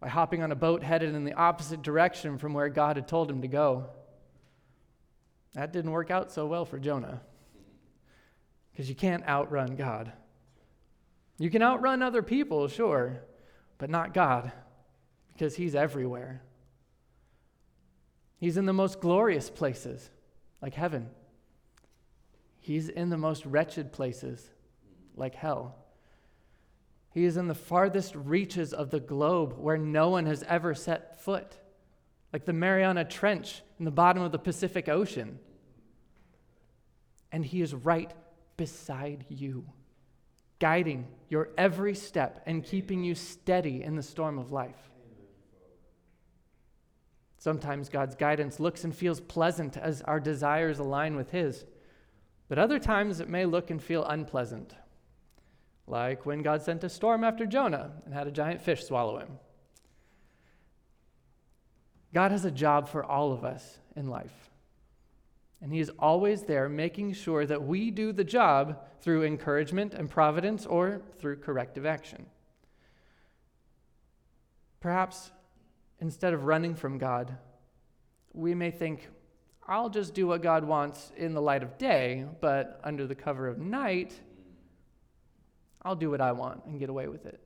by 0.06 0.10
hopping 0.10 0.40
on 0.40 0.52
a 0.52 0.54
boat 0.54 0.84
headed 0.84 1.16
in 1.16 1.24
the 1.24 1.32
opposite 1.32 1.82
direction 1.82 2.38
from 2.38 2.54
where 2.54 2.68
God 2.68 2.94
had 2.94 3.08
told 3.08 3.28
him 3.28 3.42
to 3.42 3.48
go. 3.48 3.86
That 5.54 5.72
didn't 5.72 5.90
work 5.90 6.12
out 6.12 6.30
so 6.30 6.46
well 6.46 6.64
for 6.64 6.78
Jonah 6.78 7.22
because 8.70 8.88
you 8.88 8.94
can't 8.94 9.26
outrun 9.26 9.74
God. 9.74 10.12
You 11.38 11.50
can 11.50 11.60
outrun 11.60 12.02
other 12.02 12.22
people, 12.22 12.68
sure, 12.68 13.24
but 13.78 13.90
not 13.90 14.14
God 14.14 14.52
because 15.32 15.56
He's 15.56 15.74
everywhere. 15.74 16.40
He's 18.38 18.56
in 18.56 18.66
the 18.66 18.72
most 18.72 19.00
glorious 19.00 19.50
places, 19.50 20.08
like 20.62 20.74
heaven. 20.74 21.10
He's 22.60 22.88
in 22.88 23.10
the 23.10 23.18
most 23.18 23.44
wretched 23.44 23.90
places, 23.92 24.50
like 25.16 25.34
hell. 25.34 25.74
He 27.16 27.24
is 27.24 27.38
in 27.38 27.48
the 27.48 27.54
farthest 27.54 28.14
reaches 28.14 28.74
of 28.74 28.90
the 28.90 29.00
globe 29.00 29.54
where 29.56 29.78
no 29.78 30.10
one 30.10 30.26
has 30.26 30.42
ever 30.42 30.74
set 30.74 31.18
foot, 31.22 31.56
like 32.30 32.44
the 32.44 32.52
Mariana 32.52 33.06
Trench 33.06 33.62
in 33.78 33.86
the 33.86 33.90
bottom 33.90 34.22
of 34.22 34.32
the 34.32 34.38
Pacific 34.38 34.86
Ocean. 34.86 35.38
And 37.32 37.42
He 37.42 37.62
is 37.62 37.72
right 37.72 38.12
beside 38.58 39.24
you, 39.30 39.64
guiding 40.58 41.06
your 41.30 41.48
every 41.56 41.94
step 41.94 42.42
and 42.44 42.62
keeping 42.62 43.02
you 43.02 43.14
steady 43.14 43.82
in 43.82 43.96
the 43.96 44.02
storm 44.02 44.38
of 44.38 44.52
life. 44.52 44.90
Sometimes 47.38 47.88
God's 47.88 48.14
guidance 48.14 48.60
looks 48.60 48.84
and 48.84 48.94
feels 48.94 49.20
pleasant 49.20 49.78
as 49.78 50.02
our 50.02 50.20
desires 50.20 50.80
align 50.80 51.16
with 51.16 51.30
His, 51.30 51.64
but 52.50 52.58
other 52.58 52.78
times 52.78 53.20
it 53.20 53.30
may 53.30 53.46
look 53.46 53.70
and 53.70 53.82
feel 53.82 54.04
unpleasant, 54.04 54.74
like 55.86 56.26
when 56.26 56.42
God 56.42 56.62
sent 56.62 56.84
a 56.84 56.88
storm 56.88 57.24
after 57.24 57.46
Jonah 57.46 57.92
and 58.04 58.12
had 58.12 58.26
a 58.26 58.32
giant 58.32 58.60
fish 58.60 58.84
swallow 58.84 59.18
him. 59.18 59.38
God 62.12 62.30
has 62.30 62.44
a 62.44 62.50
job 62.50 62.88
for 62.88 63.04
all 63.04 63.32
of 63.32 63.44
us 63.44 63.78
in 63.94 64.08
life. 64.08 64.50
And 65.60 65.72
He 65.72 65.80
is 65.80 65.90
always 65.98 66.42
there 66.42 66.68
making 66.68 67.12
sure 67.14 67.46
that 67.46 67.62
we 67.62 67.90
do 67.90 68.12
the 68.12 68.24
job 68.24 68.78
through 69.00 69.24
encouragement 69.24 69.94
and 69.94 70.08
providence 70.08 70.66
or 70.66 71.02
through 71.18 71.36
corrective 71.36 71.86
action. 71.86 72.26
Perhaps 74.80 75.30
instead 76.00 76.34
of 76.34 76.44
running 76.44 76.74
from 76.74 76.98
God, 76.98 77.36
we 78.32 78.54
may 78.54 78.70
think, 78.70 79.08
I'll 79.66 79.90
just 79.90 80.14
do 80.14 80.26
what 80.26 80.42
God 80.42 80.64
wants 80.64 81.10
in 81.16 81.34
the 81.34 81.42
light 81.42 81.62
of 81.62 81.78
day, 81.78 82.24
but 82.40 82.80
under 82.84 83.06
the 83.06 83.14
cover 83.14 83.48
of 83.48 83.58
night, 83.58 84.20
I'll 85.86 85.94
do 85.94 86.10
what 86.10 86.20
I 86.20 86.32
want 86.32 86.64
and 86.64 86.80
get 86.80 86.90
away 86.90 87.06
with 87.06 87.26
it. 87.26 87.40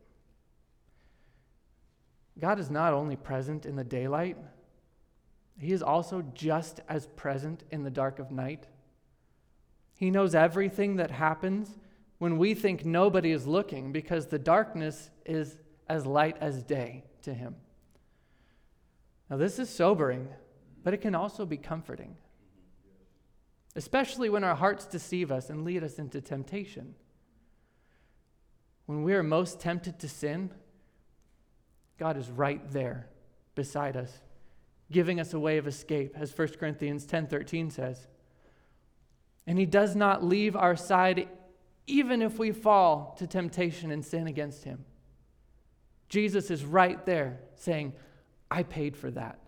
God 2.39 2.59
is 2.59 2.71
not 2.71 2.95
only 2.95 3.15
present 3.15 3.67
in 3.67 3.77
the 3.77 3.85
daylight, 3.85 4.39
he 5.59 5.73
is 5.73 5.83
also 5.83 6.25
just 6.33 6.81
as 6.89 7.07
present 7.09 7.65
in 7.71 7.83
the 7.83 7.91
dark 7.91 8.19
of 8.19 8.31
night. 8.31 8.67
He 9.99 10.11
knows 10.11 10.35
everything 10.35 10.97
that 10.97 11.11
happens 11.11 11.77
when 12.17 12.39
we 12.39 12.55
think 12.55 12.87
nobody 12.87 13.31
is 13.31 13.47
looking 13.47 13.93
because 13.93 14.27
the 14.27 14.39
darkness 14.39 15.11
is 15.27 15.59
as 15.87 16.07
light 16.07 16.39
as 16.41 16.63
day 16.63 17.05
to 17.23 17.35
him. 17.35 17.57
Now, 19.29 19.37
this 19.37 19.59
is 19.59 19.69
sobering, 19.69 20.29
but 20.83 20.95
it 20.95 21.03
can 21.03 21.15
also 21.15 21.45
be 21.45 21.59
comforting, 21.59 22.17
especially 23.77 24.31
when 24.31 24.45
our 24.45 24.55
hearts 24.55 24.87
deceive 24.87 25.31
us 25.31 25.51
and 25.51 25.63
lead 25.63 25.85
us 25.85 25.99
into 25.99 26.23
temptation. 26.23 26.95
When 28.91 29.05
we 29.05 29.15
are 29.15 29.23
most 29.23 29.61
tempted 29.61 30.01
to 30.01 30.09
sin, 30.09 30.51
God 31.97 32.17
is 32.17 32.29
right 32.29 32.61
there 32.73 33.07
beside 33.55 33.97
us 33.97 34.19
giving 34.91 35.21
us 35.21 35.33
a 35.33 35.39
way 35.39 35.59
of 35.59 35.69
escape, 35.69 36.17
as 36.17 36.33
1 36.33 36.59
Corinthians 36.59 37.07
10:13 37.07 37.71
says. 37.71 38.09
And 39.47 39.61
he 39.61 39.65
does 39.65 39.95
not 39.95 40.25
leave 40.25 40.57
our 40.57 40.75
side 40.75 41.29
even 41.87 42.21
if 42.21 42.37
we 42.37 42.51
fall 42.51 43.15
to 43.19 43.29
temptation 43.29 43.93
and 43.93 44.05
sin 44.05 44.27
against 44.27 44.65
him. 44.65 44.85
Jesus 46.09 46.51
is 46.51 46.65
right 46.65 47.07
there 47.07 47.39
saying, 47.55 47.93
I 48.51 48.65
paid 48.65 48.97
for 48.97 49.13
that. 49.13 49.39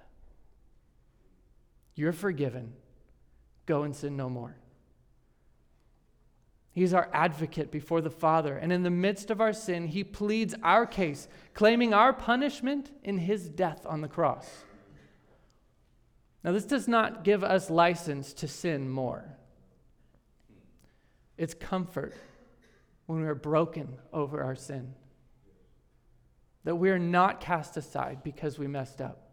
You're 1.96 2.12
forgiven. 2.12 2.75
Go 3.66 3.82
and 3.82 3.96
sin 3.96 4.16
no 4.16 4.30
more. 4.30 4.62
He's 6.73 6.95
our 6.95 7.11
advocate 7.12 7.71
before 7.71 8.00
the 8.00 8.11
Father. 8.11 8.57
And 8.57 8.73
in 8.73 8.83
the 8.83 8.91
midst 8.91 9.31
of 9.31 9.41
our 9.41 9.52
sin, 9.52 9.88
he 9.88 10.02
pleads 10.02 10.55
our 10.62 10.87
case, 10.87 11.29
claiming 11.52 11.93
our 11.93 12.14
punishment 12.14 12.91
in 13.02 13.19
his 13.19 13.49
death 13.50 13.85
on 13.87 14.00
the 14.00 14.09
cross. 14.09 14.64
Now, 16.43 16.52
this 16.52 16.64
does 16.64 16.88
not 16.88 17.25
give 17.25 17.45
us 17.45 17.71
license 17.71 18.33
to 18.35 18.49
sin 18.49 18.88
more. 18.88 19.37
It's 21.37 21.55
comfort 21.55 22.14
when 23.07 23.21
we 23.21 23.26
are 23.26 23.35
broken 23.35 23.99
over 24.12 24.43
our 24.43 24.55
sin, 24.57 24.95
that 26.64 26.76
we 26.76 26.91
are 26.91 26.99
not 26.99 27.41
cast 27.41 27.76
aside 27.76 28.23
because 28.23 28.59
we 28.59 28.67
messed 28.67 29.00
up. 29.00 29.31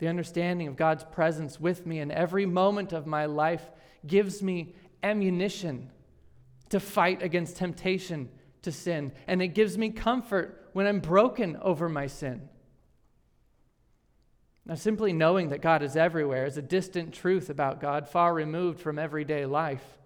The 0.00 0.08
understanding 0.08 0.66
of 0.66 0.76
God's 0.76 1.04
presence 1.04 1.60
with 1.60 1.86
me 1.86 2.00
in 2.00 2.10
every 2.10 2.46
moment 2.46 2.94
of 2.94 3.06
my 3.06 3.26
life 3.26 3.70
gives 4.06 4.42
me 4.42 4.74
ammunition 5.02 5.90
to 6.70 6.80
fight 6.80 7.22
against 7.22 7.56
temptation 7.56 8.30
to 8.62 8.72
sin, 8.72 9.12
and 9.26 9.42
it 9.42 9.48
gives 9.48 9.76
me 9.76 9.90
comfort 9.90 10.70
when 10.72 10.86
I'm 10.86 11.00
broken 11.00 11.56
over 11.60 11.86
my 11.86 12.06
sin. 12.06 12.48
Now, 14.64 14.74
simply 14.74 15.12
knowing 15.12 15.50
that 15.50 15.60
God 15.60 15.82
is 15.82 15.96
everywhere 15.96 16.46
is 16.46 16.56
a 16.56 16.62
distant 16.62 17.12
truth 17.12 17.50
about 17.50 17.80
God, 17.80 18.08
far 18.08 18.32
removed 18.32 18.80
from 18.80 18.98
everyday 18.98 19.44
life. 19.44 19.98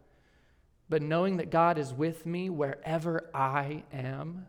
But 0.88 1.02
knowing 1.02 1.36
that 1.36 1.50
God 1.50 1.78
is 1.78 1.94
with 1.94 2.26
me 2.26 2.50
wherever 2.50 3.30
I 3.32 3.84
am 3.92 4.46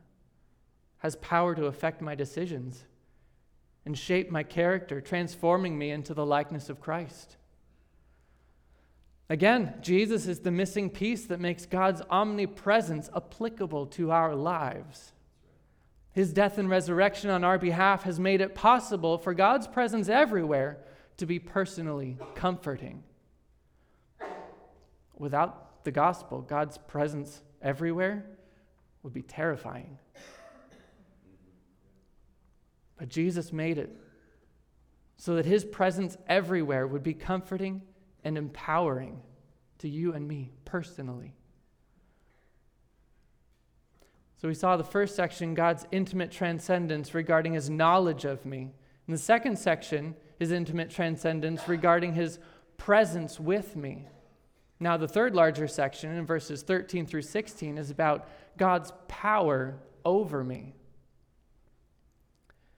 has 0.99 1.15
power 1.17 1.53
to 1.53 1.65
affect 1.65 2.01
my 2.01 2.15
decisions 2.15 2.83
and 3.85 3.97
shape 3.97 4.31
my 4.31 4.43
character, 4.43 4.99
transforming 4.99 5.77
me 5.77 5.91
into 5.91 6.13
the 6.13 6.25
likeness 6.25 6.69
of 6.69 6.81
Christ. 6.81 7.37
Again, 9.29 9.75
Jesus 9.81 10.27
is 10.27 10.39
the 10.39 10.51
missing 10.51 10.89
piece 10.89 11.25
that 11.25 11.39
makes 11.39 11.65
God's 11.65 12.01
omnipresence 12.09 13.09
applicable 13.15 13.87
to 13.87 14.11
our 14.11 14.35
lives. 14.35 15.13
His 16.11 16.31
death 16.31 16.57
and 16.57 16.69
resurrection 16.69 17.29
on 17.29 17.43
our 17.43 17.57
behalf 17.57 18.03
has 18.03 18.19
made 18.19 18.39
it 18.39 18.55
possible 18.55 19.17
for 19.17 19.33
God's 19.33 19.67
presence 19.67 20.09
everywhere 20.09 20.77
to 21.17 21.25
be 21.25 21.39
personally 21.39 22.17
comforting. 22.35 23.03
Without 25.17 25.83
the 25.83 25.91
gospel, 25.91 26.41
God's 26.41 26.77
presence 26.77 27.41
everywhere 27.61 28.25
would 29.03 29.13
be 29.13 29.21
terrifying. 29.21 29.97
But 32.97 33.09
Jesus 33.09 33.51
made 33.51 33.77
it 33.77 33.95
so 35.17 35.35
that 35.35 35.45
his 35.45 35.63
presence 35.65 36.17
everywhere 36.27 36.87
would 36.87 37.03
be 37.03 37.13
comforting 37.13 37.81
and 38.23 38.37
empowering 38.37 39.21
to 39.79 39.89
you 39.89 40.13
and 40.13 40.27
me 40.27 40.51
personally. 40.65 41.33
So 44.37 44.47
we 44.47 44.53
saw 44.53 44.77
the 44.77 44.83
first 44.83 45.15
section, 45.15 45.53
God's 45.53 45.87
intimate 45.91 46.31
transcendence 46.31 47.13
regarding 47.13 47.53
his 47.53 47.69
knowledge 47.69 48.25
of 48.25 48.45
me. 48.45 48.73
In 49.07 49.11
the 49.11 49.17
second 49.17 49.57
section, 49.57 50.15
his 50.39 50.51
intimate 50.51 50.89
transcendence 50.89 51.67
regarding 51.67 52.13
his 52.13 52.39
presence 52.77 53.39
with 53.39 53.75
me. 53.75 54.07
Now, 54.79 54.97
the 54.97 55.07
third 55.07 55.35
larger 55.35 55.67
section, 55.67 56.11
in 56.11 56.25
verses 56.25 56.61
13 56.61 57.05
through 57.05 57.21
16, 57.21 57.77
is 57.77 57.89
about 57.89 58.27
God's 58.57 58.91
power 59.07 59.77
over 60.03 60.43
me. 60.43 60.75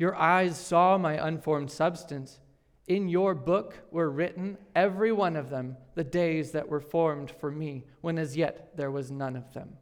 Your 0.00 0.16
eyes 0.16 0.58
saw 0.58 0.96
my 0.96 1.26
unformed 1.26 1.70
substance. 1.70 2.40
In 2.88 3.10
your 3.10 3.34
book 3.34 3.74
were 3.90 4.08
written, 4.08 4.56
every 4.74 5.12
one 5.12 5.36
of 5.36 5.50
them, 5.50 5.76
the 5.94 6.02
days 6.02 6.52
that 6.52 6.70
were 6.70 6.80
formed 6.80 7.30
for 7.30 7.50
me, 7.50 7.84
when 8.00 8.16
as 8.16 8.34
yet 8.34 8.74
there 8.78 8.90
was 8.90 9.10
none 9.10 9.36
of 9.36 9.52
them. 9.52 9.76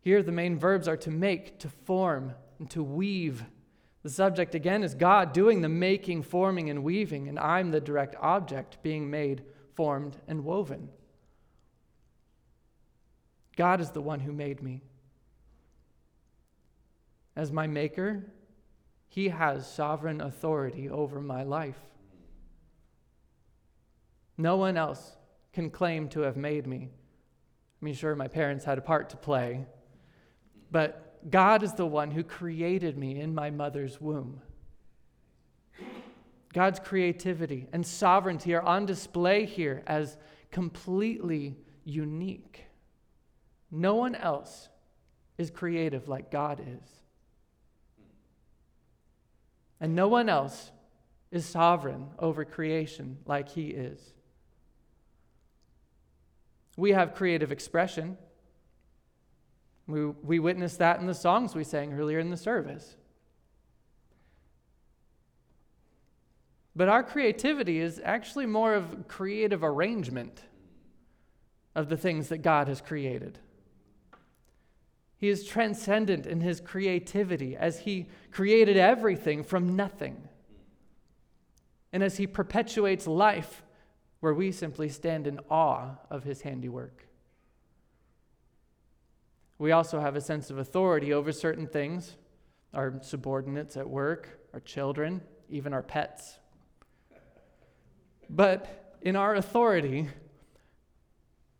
Here, 0.00 0.24
the 0.24 0.32
main 0.32 0.58
verbs 0.58 0.88
are 0.88 0.96
to 0.96 1.10
make, 1.12 1.60
to 1.60 1.68
form, 1.68 2.34
and 2.58 2.68
to 2.70 2.82
weave. 2.82 3.44
The 4.02 4.10
subject, 4.10 4.56
again, 4.56 4.82
is 4.82 4.96
God 4.96 5.32
doing 5.32 5.60
the 5.60 5.68
making, 5.68 6.24
forming, 6.24 6.68
and 6.68 6.82
weaving, 6.82 7.28
and 7.28 7.38
I'm 7.38 7.70
the 7.70 7.80
direct 7.80 8.16
object 8.20 8.82
being 8.82 9.08
made, 9.08 9.44
formed, 9.76 10.16
and 10.26 10.44
woven. 10.44 10.88
God 13.56 13.80
is 13.80 13.90
the 13.90 14.02
one 14.02 14.18
who 14.18 14.32
made 14.32 14.64
me. 14.64 14.82
As 17.40 17.50
my 17.50 17.66
maker, 17.66 18.22
he 19.08 19.30
has 19.30 19.66
sovereign 19.66 20.20
authority 20.20 20.90
over 20.90 21.22
my 21.22 21.42
life. 21.42 21.78
No 24.36 24.58
one 24.58 24.76
else 24.76 25.16
can 25.54 25.70
claim 25.70 26.10
to 26.10 26.20
have 26.20 26.36
made 26.36 26.66
me. 26.66 26.90
I 26.90 27.82
mean, 27.82 27.94
sure, 27.94 28.14
my 28.14 28.28
parents 28.28 28.66
had 28.66 28.76
a 28.76 28.82
part 28.82 29.08
to 29.08 29.16
play, 29.16 29.64
but 30.70 31.30
God 31.30 31.62
is 31.62 31.72
the 31.72 31.86
one 31.86 32.10
who 32.10 32.22
created 32.22 32.98
me 32.98 33.18
in 33.18 33.34
my 33.34 33.48
mother's 33.48 33.98
womb. 34.02 34.42
God's 36.52 36.78
creativity 36.78 37.68
and 37.72 37.86
sovereignty 37.86 38.52
are 38.52 38.60
on 38.60 38.84
display 38.84 39.46
here 39.46 39.82
as 39.86 40.18
completely 40.50 41.56
unique. 41.84 42.66
No 43.70 43.94
one 43.94 44.14
else 44.14 44.68
is 45.38 45.48
creative 45.50 46.06
like 46.06 46.30
God 46.30 46.60
is. 46.60 46.99
And 49.80 49.94
no 49.94 50.08
one 50.08 50.28
else 50.28 50.70
is 51.30 51.46
sovereign 51.46 52.08
over 52.18 52.44
creation 52.44 53.18
like 53.24 53.48
he 53.48 53.68
is. 53.68 54.12
We 56.76 56.92
have 56.92 57.14
creative 57.14 57.52
expression. 57.52 58.18
We, 59.86 60.06
we 60.06 60.38
witnessed 60.38 60.78
that 60.78 61.00
in 61.00 61.06
the 61.06 61.14
songs 61.14 61.54
we 61.54 61.64
sang 61.64 61.92
earlier 61.92 62.18
in 62.18 62.30
the 62.30 62.36
service. 62.36 62.96
But 66.76 66.88
our 66.88 67.02
creativity 67.02 67.78
is 67.80 68.00
actually 68.04 68.46
more 68.46 68.74
of 68.74 69.08
creative 69.08 69.64
arrangement 69.64 70.42
of 71.74 71.88
the 71.88 71.96
things 71.96 72.28
that 72.28 72.38
God 72.38 72.68
has 72.68 72.80
created. 72.80 73.38
He 75.20 75.28
is 75.28 75.44
transcendent 75.44 76.26
in 76.26 76.40
his 76.40 76.62
creativity 76.62 77.54
as 77.54 77.80
he 77.80 78.06
created 78.30 78.78
everything 78.78 79.44
from 79.44 79.76
nothing. 79.76 80.16
And 81.92 82.02
as 82.02 82.16
he 82.16 82.26
perpetuates 82.26 83.06
life 83.06 83.62
where 84.20 84.32
we 84.32 84.50
simply 84.50 84.88
stand 84.88 85.26
in 85.26 85.38
awe 85.50 85.96
of 86.08 86.24
his 86.24 86.40
handiwork. 86.40 87.06
We 89.58 89.72
also 89.72 90.00
have 90.00 90.16
a 90.16 90.22
sense 90.22 90.48
of 90.48 90.56
authority 90.56 91.12
over 91.12 91.32
certain 91.32 91.66
things 91.66 92.16
our 92.72 92.94
subordinates 93.02 93.76
at 93.76 93.90
work, 93.90 94.38
our 94.54 94.60
children, 94.60 95.20
even 95.50 95.74
our 95.74 95.82
pets. 95.82 96.38
But 98.30 98.96
in 99.02 99.16
our 99.16 99.34
authority, 99.34 100.08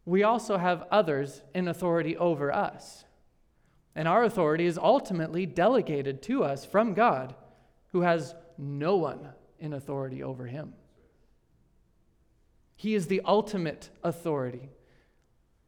we 0.06 0.22
also 0.22 0.56
have 0.56 0.84
others 0.90 1.42
in 1.52 1.66
authority 1.68 2.16
over 2.16 2.52
us. 2.52 3.04
And 3.94 4.06
our 4.06 4.24
authority 4.24 4.66
is 4.66 4.78
ultimately 4.78 5.46
delegated 5.46 6.22
to 6.22 6.44
us 6.44 6.64
from 6.64 6.94
God, 6.94 7.34
who 7.88 8.02
has 8.02 8.34
no 8.56 8.96
one 8.96 9.28
in 9.58 9.72
authority 9.72 10.22
over 10.22 10.46
him. 10.46 10.74
He 12.76 12.94
is 12.94 13.08
the 13.08 13.20
ultimate 13.24 13.90
authority, 14.02 14.70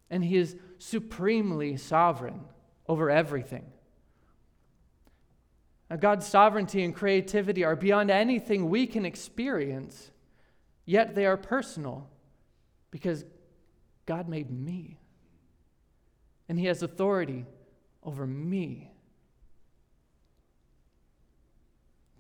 and 0.09 0.25
he 0.25 0.37
is 0.37 0.57
supremely 0.79 1.77
sovereign 1.77 2.41
over 2.89 3.11
everything. 3.11 3.67
Now, 5.91 5.97
God's 5.97 6.27
sovereignty 6.27 6.83
and 6.85 6.95
creativity 6.95 7.65
are 7.65 7.77
beyond 7.77 8.11
anything 8.11 8.71
we 8.71 8.87
can 8.87 9.05
experience, 9.05 10.11
yet 10.87 11.15
they 11.15 11.27
are 11.27 11.37
personal 11.37 12.09
because 12.91 13.27
God 14.07 14.29
made 14.29 14.51
me. 14.51 14.99
And 16.49 16.59
He 16.59 16.65
has 16.67 16.83
authority 16.83 17.45
over 18.03 18.27
me. 18.27 18.93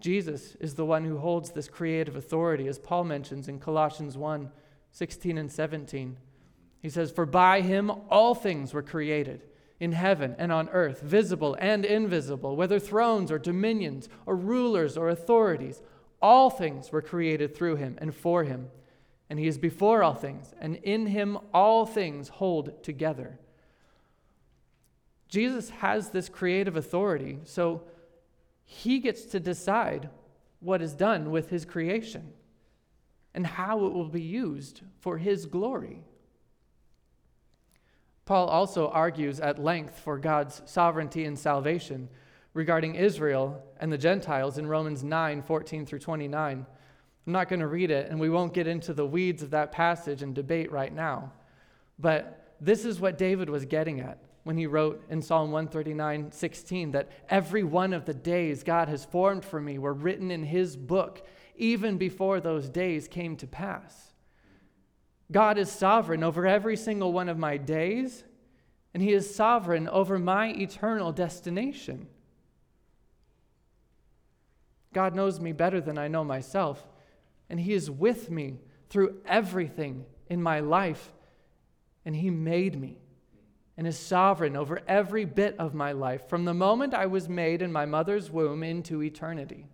Jesus 0.00 0.56
is 0.58 0.74
the 0.74 0.84
one 0.84 1.04
who 1.04 1.18
holds 1.18 1.52
this 1.52 1.68
creative 1.68 2.16
authority, 2.16 2.66
as 2.66 2.78
Paul 2.78 3.04
mentions 3.04 3.48
in 3.48 3.60
Colossians 3.60 4.16
1 4.16 4.50
16 4.94 5.38
and 5.38 5.50
17. 5.50 6.18
He 6.80 6.90
says, 6.90 7.10
For 7.10 7.24
by 7.24 7.62
him 7.62 7.90
all 8.10 8.34
things 8.34 8.74
were 8.74 8.82
created 8.82 9.44
in 9.80 9.92
heaven 9.92 10.34
and 10.38 10.52
on 10.52 10.68
earth, 10.68 11.00
visible 11.00 11.56
and 11.58 11.84
invisible, 11.84 12.56
whether 12.56 12.78
thrones 12.78 13.32
or 13.32 13.38
dominions 13.38 14.08
or 14.26 14.36
rulers 14.36 14.96
or 14.96 15.08
authorities. 15.08 15.80
All 16.20 16.50
things 16.50 16.92
were 16.92 17.02
created 17.02 17.54
through 17.54 17.76
him 17.76 17.96
and 18.00 18.14
for 18.14 18.44
him. 18.44 18.68
And 19.30 19.38
he 19.38 19.46
is 19.46 19.58
before 19.58 20.02
all 20.02 20.14
things, 20.14 20.52
and 20.60 20.76
in 20.76 21.06
him 21.06 21.38
all 21.54 21.86
things 21.86 22.28
hold 22.28 22.82
together. 22.84 23.38
Jesus 25.32 25.70
has 25.70 26.10
this 26.10 26.28
creative 26.28 26.76
authority, 26.76 27.38
so 27.44 27.84
he 28.66 28.98
gets 28.98 29.24
to 29.24 29.40
decide 29.40 30.10
what 30.60 30.82
is 30.82 30.92
done 30.92 31.30
with 31.30 31.48
his 31.48 31.64
creation 31.64 32.34
and 33.32 33.46
how 33.46 33.86
it 33.86 33.94
will 33.94 34.10
be 34.10 34.20
used 34.20 34.82
for 35.00 35.16
his 35.16 35.46
glory. 35.46 36.04
Paul 38.26 38.46
also 38.46 38.88
argues 38.88 39.40
at 39.40 39.58
length 39.58 39.98
for 40.00 40.18
God's 40.18 40.60
sovereignty 40.66 41.24
and 41.24 41.38
salvation 41.38 42.10
regarding 42.52 42.94
Israel 42.94 43.64
and 43.80 43.90
the 43.90 43.96
Gentiles 43.96 44.58
in 44.58 44.66
Romans 44.66 45.02
9 45.02 45.40
14 45.40 45.86
through 45.86 46.00
29. 46.00 46.66
I'm 47.26 47.32
not 47.32 47.48
going 47.48 47.60
to 47.60 47.66
read 47.68 47.90
it, 47.90 48.10
and 48.10 48.20
we 48.20 48.28
won't 48.28 48.52
get 48.52 48.66
into 48.66 48.92
the 48.92 49.06
weeds 49.06 49.42
of 49.42 49.48
that 49.52 49.72
passage 49.72 50.20
and 50.20 50.34
debate 50.34 50.70
right 50.70 50.94
now. 50.94 51.32
But 51.98 52.54
this 52.60 52.84
is 52.84 53.00
what 53.00 53.16
David 53.16 53.48
was 53.48 53.64
getting 53.64 54.00
at 54.00 54.18
when 54.44 54.56
he 54.56 54.66
wrote 54.66 55.04
in 55.08 55.22
Psalm 55.22 55.52
139 55.52 56.32
16 56.32 56.90
that 56.92 57.10
every 57.28 57.62
one 57.62 57.92
of 57.92 58.04
the 58.04 58.14
days 58.14 58.62
God 58.62 58.88
has 58.88 59.04
formed 59.04 59.44
for 59.44 59.60
me 59.60 59.78
were 59.78 59.92
written 59.92 60.30
in 60.30 60.44
his 60.44 60.76
book, 60.76 61.26
even 61.56 61.96
before 61.98 62.40
those 62.40 62.68
days 62.68 63.06
came 63.08 63.36
to 63.36 63.46
pass. 63.46 64.12
God 65.32 65.56
is 65.56 65.70
sovereign 65.70 66.22
over 66.22 66.46
every 66.46 66.76
single 66.76 67.12
one 67.12 67.28
of 67.28 67.38
my 67.38 67.56
days, 67.56 68.24
and 68.92 69.02
He 69.02 69.12
is 69.12 69.34
sovereign 69.34 69.88
over 69.88 70.18
my 70.18 70.48
eternal 70.50 71.10
destination. 71.10 72.06
God 74.92 75.14
knows 75.14 75.40
me 75.40 75.52
better 75.52 75.80
than 75.80 75.96
I 75.96 76.08
know 76.08 76.22
myself, 76.22 76.86
and 77.48 77.58
He 77.58 77.72
is 77.72 77.90
with 77.90 78.30
me 78.30 78.60
through 78.90 79.22
everything 79.24 80.04
in 80.28 80.42
my 80.42 80.60
life, 80.60 81.12
and 82.04 82.14
He 82.14 82.28
made 82.28 82.78
me 82.78 82.98
and 83.76 83.86
is 83.86 83.98
sovereign 83.98 84.56
over 84.56 84.80
every 84.86 85.24
bit 85.24 85.56
of 85.58 85.74
my 85.74 85.92
life 85.92 86.28
from 86.28 86.44
the 86.44 86.54
moment 86.54 86.94
I 86.94 87.06
was 87.06 87.28
made 87.28 87.62
in 87.62 87.72
my 87.72 87.86
mother's 87.86 88.30
womb 88.30 88.62
into 88.62 89.02
eternity. 89.02 89.66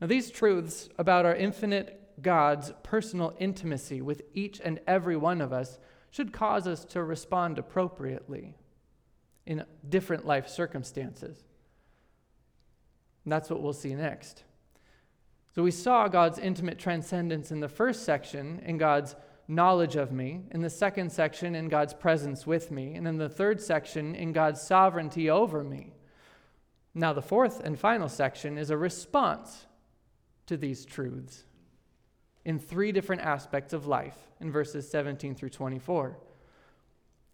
Now, 0.00 0.06
these 0.06 0.30
truths 0.30 0.88
about 0.98 1.26
our 1.26 1.34
infinite 1.34 1.98
God's 2.20 2.72
personal 2.82 3.34
intimacy 3.38 4.00
with 4.00 4.22
each 4.34 4.60
and 4.62 4.80
every 4.86 5.16
one 5.16 5.40
of 5.40 5.52
us 5.52 5.78
should 6.10 6.32
cause 6.32 6.66
us 6.66 6.84
to 6.86 7.02
respond 7.02 7.58
appropriately 7.58 8.56
in 9.46 9.64
different 9.88 10.26
life 10.26 10.48
circumstances. 10.48 11.44
And 13.24 13.32
that's 13.32 13.50
what 13.50 13.62
we'll 13.62 13.72
see 13.72 13.94
next. 13.94 14.44
So 15.54 15.62
we 15.62 15.70
saw 15.70 16.08
God's 16.08 16.38
intimate 16.38 16.78
transcendence 16.78 17.50
in 17.50 17.60
the 17.60 17.68
first 17.68 18.04
section, 18.04 18.60
in 18.64 18.78
God's 18.78 19.14
knowledge 19.48 19.96
of 19.96 20.12
me, 20.12 20.42
in 20.50 20.60
the 20.62 20.70
second 20.70 21.10
section, 21.10 21.54
in 21.54 21.68
God's 21.68 21.94
presence 21.94 22.46
with 22.46 22.70
me, 22.70 22.94
and 22.94 23.06
in 23.06 23.18
the 23.18 23.28
third 23.28 23.60
section, 23.60 24.14
in 24.14 24.32
God's 24.32 24.60
sovereignty 24.60 25.28
over 25.28 25.62
me. 25.62 25.92
Now, 26.94 27.12
the 27.12 27.22
fourth 27.22 27.60
and 27.60 27.78
final 27.78 28.08
section 28.08 28.58
is 28.58 28.70
a 28.70 28.76
response 28.76 29.66
to 30.46 30.56
these 30.56 30.84
truths 30.84 31.44
in 32.44 32.58
three 32.58 32.92
different 32.92 33.22
aspects 33.22 33.72
of 33.72 33.86
life 33.86 34.16
in 34.40 34.50
verses 34.50 34.90
17 34.90 35.34
through 35.34 35.50
24 35.50 36.18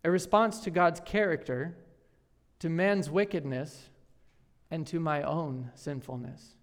a 0.04 0.10
response 0.10 0.60
to 0.60 0.70
God's 0.70 1.00
character, 1.00 1.76
to 2.60 2.68
man's 2.68 3.10
wickedness, 3.10 3.90
and 4.70 4.86
to 4.86 5.00
my 5.00 5.22
own 5.22 5.70
sinfulness. 5.74 6.56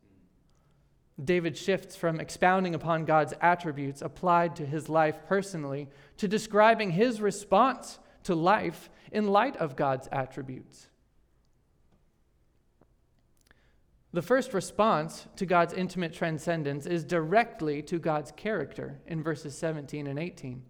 David 1.23 1.57
shifts 1.57 1.95
from 1.95 2.19
expounding 2.19 2.75
upon 2.75 3.05
God's 3.05 3.33
attributes 3.39 4.01
applied 4.01 4.55
to 4.57 4.65
his 4.65 4.89
life 4.89 5.19
personally 5.27 5.87
to 6.17 6.27
describing 6.27 6.91
his 6.91 7.21
response 7.21 7.99
to 8.23 8.35
life 8.35 8.89
in 9.11 9.27
light 9.27 9.55
of 9.57 9.75
God's 9.75 10.09
attributes. 10.11 10.89
The 14.11 14.21
first 14.21 14.53
response 14.53 15.27
to 15.35 15.45
God's 15.45 15.73
intimate 15.73 16.13
transcendence 16.13 16.85
is 16.85 17.03
directly 17.03 17.81
to 17.83 17.99
God's 17.99 18.31
character 18.31 18.99
in 19.05 19.21
verses 19.21 19.57
17 19.57 20.07
and 20.07 20.17
18. 20.17 20.63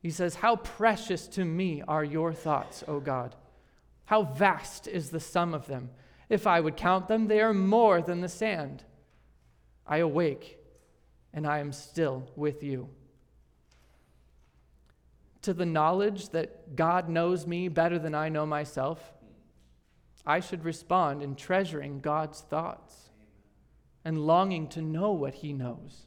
He 0.00 0.10
says, 0.10 0.36
How 0.36 0.56
precious 0.56 1.26
to 1.28 1.44
me 1.44 1.82
are 1.86 2.04
your 2.04 2.32
thoughts, 2.32 2.84
O 2.88 3.00
God! 3.00 3.36
How 4.06 4.22
vast 4.22 4.86
is 4.86 5.10
the 5.10 5.20
sum 5.20 5.54
of 5.54 5.66
them! 5.66 5.90
If 6.28 6.46
I 6.46 6.60
would 6.60 6.76
count 6.76 7.08
them, 7.08 7.28
they 7.28 7.40
are 7.40 7.54
more 7.54 8.02
than 8.02 8.20
the 8.20 8.28
sand. 8.28 8.84
I 9.86 9.98
awake, 9.98 10.58
and 11.32 11.46
I 11.46 11.58
am 11.58 11.72
still 11.72 12.30
with 12.36 12.62
you. 12.62 12.88
To 15.42 15.52
the 15.52 15.66
knowledge 15.66 16.30
that 16.30 16.74
God 16.74 17.08
knows 17.08 17.46
me 17.46 17.68
better 17.68 17.98
than 17.98 18.14
I 18.14 18.28
know 18.28 18.46
myself, 18.46 19.12
I 20.26 20.40
should 20.40 20.64
respond 20.64 21.22
in 21.22 21.34
treasuring 21.34 22.00
God's 22.00 22.40
thoughts 22.40 23.10
and 24.04 24.26
longing 24.26 24.68
to 24.68 24.80
know 24.80 25.12
what 25.12 25.34
He 25.34 25.52
knows. 25.52 26.06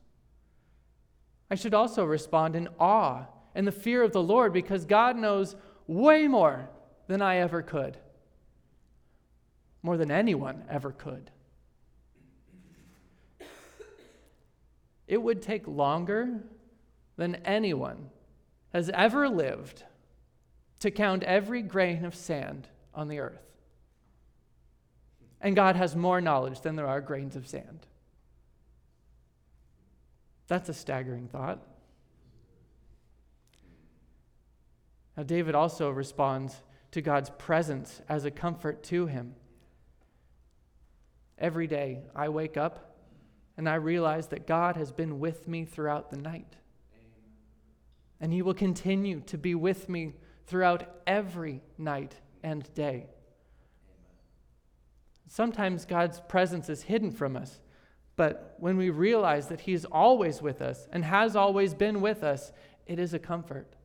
I 1.51 1.55
should 1.55 1.73
also 1.73 2.03
respond 2.03 2.55
in 2.55 2.67
awe 2.79 3.25
and 3.53 3.65
the 3.65 3.71
fear 3.71 4.03
of 4.03 4.11
the 4.11 4.23
Lord 4.23 4.53
because 4.53 4.85
God 4.85 5.15
knows 5.17 5.55
way 5.85 6.27
more 6.27 6.69
than 7.07 7.21
I 7.21 7.37
ever 7.37 7.61
could, 7.61 7.97
more 9.81 9.97
than 9.97 10.11
anyone 10.11 10.63
ever 10.69 10.91
could. 10.91 11.31
It 15.07 15.21
would 15.21 15.41
take 15.41 15.67
longer 15.67 16.43
than 17.15 17.35
anyone 17.45 18.09
has 18.73 18.89
ever 18.93 19.29
lived 19.29 19.83
to 20.79 20.91
count 20.91 21.23
every 21.23 21.61
grain 21.61 22.05
of 22.05 22.13
sand 22.13 22.67
on 22.93 23.07
the 23.07 23.19
earth. 23.19 23.41
And 25.41 25.55
God 25.55 25.75
has 25.75 25.95
more 25.95 26.19
knowledge 26.19 26.61
than 26.61 26.75
there 26.75 26.87
are 26.87 27.01
grains 27.01 27.35
of 27.35 27.47
sand. 27.47 27.87
That's 30.47 30.69
a 30.69 30.73
staggering 30.73 31.27
thought. 31.27 31.61
Now, 35.15 35.23
David 35.23 35.55
also 35.55 35.89
responds 35.89 36.61
to 36.91 37.01
God's 37.01 37.31
presence 37.37 38.01
as 38.07 38.23
a 38.25 38.31
comfort 38.31 38.83
to 38.83 39.07
him. 39.07 39.35
Every 41.37 41.67
day 41.67 42.03
I 42.15 42.29
wake 42.29 42.55
up 42.55 42.86
and 43.57 43.67
I 43.67 43.75
realize 43.75 44.27
that 44.27 44.45
God 44.45 44.77
has 44.77 44.91
been 44.91 45.19
with 45.19 45.47
me 45.47 45.65
throughout 45.65 46.11
the 46.11 46.17
night. 46.17 46.55
And 48.21 48.31
He 48.31 48.41
will 48.43 48.53
continue 48.53 49.21
to 49.21 49.37
be 49.37 49.55
with 49.55 49.89
me 49.89 50.13
throughout 50.45 50.89
every 51.05 51.61
night 51.77 52.15
and 52.43 52.71
day. 52.75 53.07
Sometimes 55.27 55.85
God's 55.85 56.21
presence 56.21 56.69
is 56.69 56.83
hidden 56.83 57.11
from 57.11 57.35
us, 57.35 57.59
but 58.15 58.55
when 58.59 58.77
we 58.77 58.89
realize 58.89 59.47
that 59.47 59.61
He's 59.61 59.85
always 59.85 60.41
with 60.41 60.61
us 60.61 60.87
and 60.91 61.03
has 61.03 61.35
always 61.35 61.73
been 61.73 61.99
with 61.99 62.23
us, 62.23 62.51
it 62.85 62.99
is 62.99 63.13
a 63.13 63.19
comfort. 63.19 63.75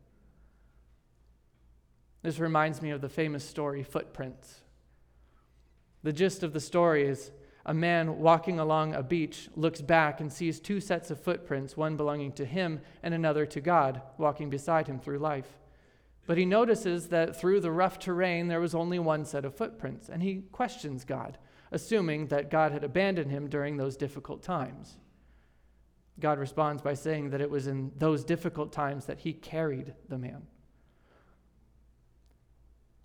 This 2.22 2.38
reminds 2.38 2.80
me 2.80 2.90
of 2.90 3.00
the 3.00 3.08
famous 3.08 3.44
story, 3.44 3.82
Footprints. 3.82 4.60
The 6.04 6.12
gist 6.12 6.42
of 6.42 6.52
the 6.52 6.60
story 6.60 7.06
is 7.06 7.32
a 7.64 7.74
man 7.74 8.18
walking 8.18 8.58
along 8.58 8.94
a 8.94 9.02
beach 9.02 9.48
looks 9.54 9.80
back 9.80 10.20
and 10.20 10.32
sees 10.32 10.58
two 10.58 10.80
sets 10.80 11.10
of 11.10 11.20
footprints, 11.20 11.76
one 11.76 11.96
belonging 11.96 12.32
to 12.32 12.44
him 12.44 12.80
and 13.02 13.14
another 13.14 13.46
to 13.46 13.60
God, 13.60 14.02
walking 14.18 14.50
beside 14.50 14.88
him 14.88 14.98
through 14.98 15.18
life. 15.18 15.58
But 16.26 16.38
he 16.38 16.44
notices 16.44 17.08
that 17.08 17.36
through 17.36 17.60
the 17.60 17.70
rough 17.70 17.98
terrain, 17.98 18.48
there 18.48 18.60
was 18.60 18.74
only 18.74 18.98
one 18.98 19.24
set 19.24 19.44
of 19.44 19.56
footprints, 19.56 20.08
and 20.08 20.22
he 20.22 20.42
questions 20.52 21.04
God, 21.04 21.38
assuming 21.70 22.28
that 22.28 22.50
God 22.50 22.72
had 22.72 22.84
abandoned 22.84 23.30
him 23.30 23.48
during 23.48 23.76
those 23.76 23.96
difficult 23.96 24.42
times. 24.42 24.98
God 26.20 26.38
responds 26.38 26.82
by 26.82 26.94
saying 26.94 27.30
that 27.30 27.40
it 27.40 27.50
was 27.50 27.66
in 27.66 27.92
those 27.96 28.24
difficult 28.24 28.72
times 28.72 29.06
that 29.06 29.20
he 29.20 29.32
carried 29.32 29.94
the 30.08 30.18
man. 30.18 30.46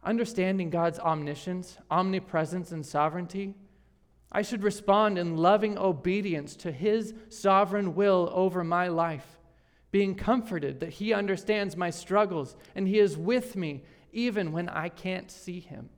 understanding 0.04 0.70
God's 0.70 1.00
omniscience, 1.00 1.78
omnipresence, 1.91 2.72
and 2.72 2.86
sovereignty, 2.86 3.56
I 4.32 4.42
should 4.42 4.63
respond 4.63 5.18
in 5.18 5.38
loving 5.38 5.78
obedience 5.78 6.56
to 6.58 6.72
His 6.72 7.13
sovereign 7.30 7.96
will 7.96 8.30
over 8.34 8.63
my 8.63 8.88
life, 8.90 9.38
being 9.92 10.16
comforted 10.16 10.80
that 10.82 10.90
He 10.90 11.13
understands 11.13 11.78
my 11.78 11.90
struggles 11.90 12.56
and 12.76 12.88
He 12.88 13.00
is 13.00 13.18
with 13.18 13.56
me 13.56 13.84
even 14.12 14.52
when 14.52 14.70
I 14.70 14.90
can't 14.90 15.32
see 15.32 15.60
Him. 15.60 15.90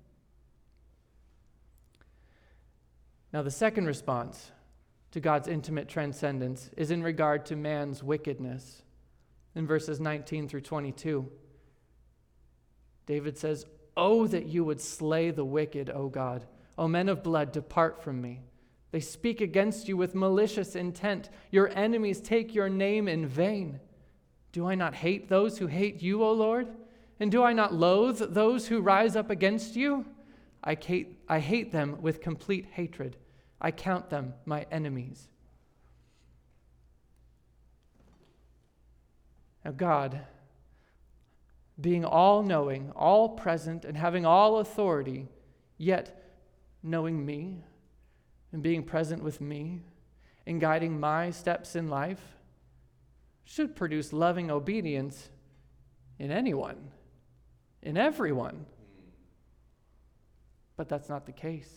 Now, 3.32 3.42
the 3.42 3.52
second 3.52 3.86
response 3.86 4.52
to 5.12 5.20
God's 5.20 5.48
intimate 5.48 5.88
transcendence 5.88 6.70
is 6.78 6.92
in 6.92 7.04
regard 7.04 7.46
to 7.48 7.56
man's 7.56 8.04
wickedness. 8.04 8.82
In 9.56 9.68
verses 9.68 10.00
19 10.00 10.48
through 10.48 10.62
22, 10.62 11.30
David 13.06 13.38
says, 13.38 13.66
Oh, 13.98 14.28
that 14.28 14.46
you 14.46 14.64
would 14.64 14.80
slay 14.80 15.32
the 15.32 15.46
wicked, 15.46 15.90
O 15.90 16.10
God. 16.10 16.46
O 16.80 16.88
men 16.88 17.10
of 17.10 17.22
blood, 17.22 17.52
depart 17.52 18.02
from 18.02 18.22
me. 18.22 18.40
They 18.92 19.02
speak 19.02 19.42
against 19.42 19.90
you 19.90 19.98
with 19.98 20.16
malicious 20.16 20.78
intent. 20.78 21.30
Your 21.52 21.68
enemies 21.78 22.22
take 22.22 22.56
your 22.56 22.70
name 22.70 23.10
in 23.10 23.28
vain. 23.28 23.82
Do 24.54 24.66
I 24.66 24.76
not 24.76 24.96
hate 24.96 25.28
those 25.28 25.58
who 25.58 25.68
hate 25.68 26.02
you, 26.02 26.24
O 26.24 26.32
Lord? 26.32 26.70
And 27.20 27.30
do 27.30 27.44
I 27.44 27.52
not 27.52 27.74
loathe 27.74 28.34
those 28.34 28.70
who 28.70 28.80
rise 28.80 29.18
up 29.18 29.30
against 29.30 29.76
you? 29.76 30.06
I 30.64 30.76
hate, 30.76 31.20
I 31.28 31.40
hate 31.40 31.74
them 31.74 32.02
with 32.02 32.22
complete 32.22 32.66
hatred. 32.72 33.18
I 33.60 33.72
count 33.72 34.10
them 34.10 34.34
my 34.46 34.66
enemies. 34.72 35.28
Now, 39.66 39.72
God, 39.72 40.22
being 41.80 42.06
all 42.06 42.42
knowing, 42.42 42.92
all 42.96 43.28
present, 43.28 43.84
and 43.84 43.98
having 43.98 44.26
all 44.26 44.60
authority, 44.60 45.28
yet 45.78 46.16
knowing 46.84 47.26
me 47.26 47.64
and 48.52 48.64
being 48.64 48.84
present 48.84 49.24
with 49.24 49.42
me 49.42 49.82
and 50.46 50.60
guiding 50.60 51.00
my 51.00 51.32
steps 51.32 51.76
in 51.76 51.88
life, 51.88 52.22
should 53.44 53.76
produce 53.76 54.14
loving 54.14 54.52
obedience 54.52 55.30
in 56.20 56.32
anyone, 56.32 56.92
in 57.82 57.98
everyone. 57.98 58.66
But 60.76 60.88
that's 60.88 61.10
not 61.10 61.26
the 61.26 61.32
case. 61.32 61.72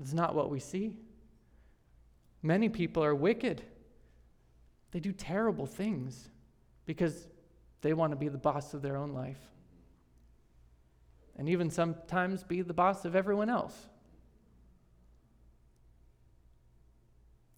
It's 0.00 0.12
not 0.12 0.34
what 0.34 0.50
we 0.50 0.60
see. 0.60 0.96
Many 2.42 2.68
people 2.68 3.02
are 3.02 3.14
wicked. 3.14 3.62
They 4.90 5.00
do 5.00 5.12
terrible 5.12 5.66
things 5.66 6.28
because 6.86 7.26
they 7.80 7.94
want 7.94 8.12
to 8.12 8.16
be 8.16 8.28
the 8.28 8.38
boss 8.38 8.74
of 8.74 8.82
their 8.82 8.96
own 8.96 9.12
life. 9.12 9.40
And 11.36 11.48
even 11.48 11.70
sometimes 11.70 12.44
be 12.44 12.62
the 12.62 12.74
boss 12.74 13.04
of 13.04 13.16
everyone 13.16 13.48
else. 13.48 13.74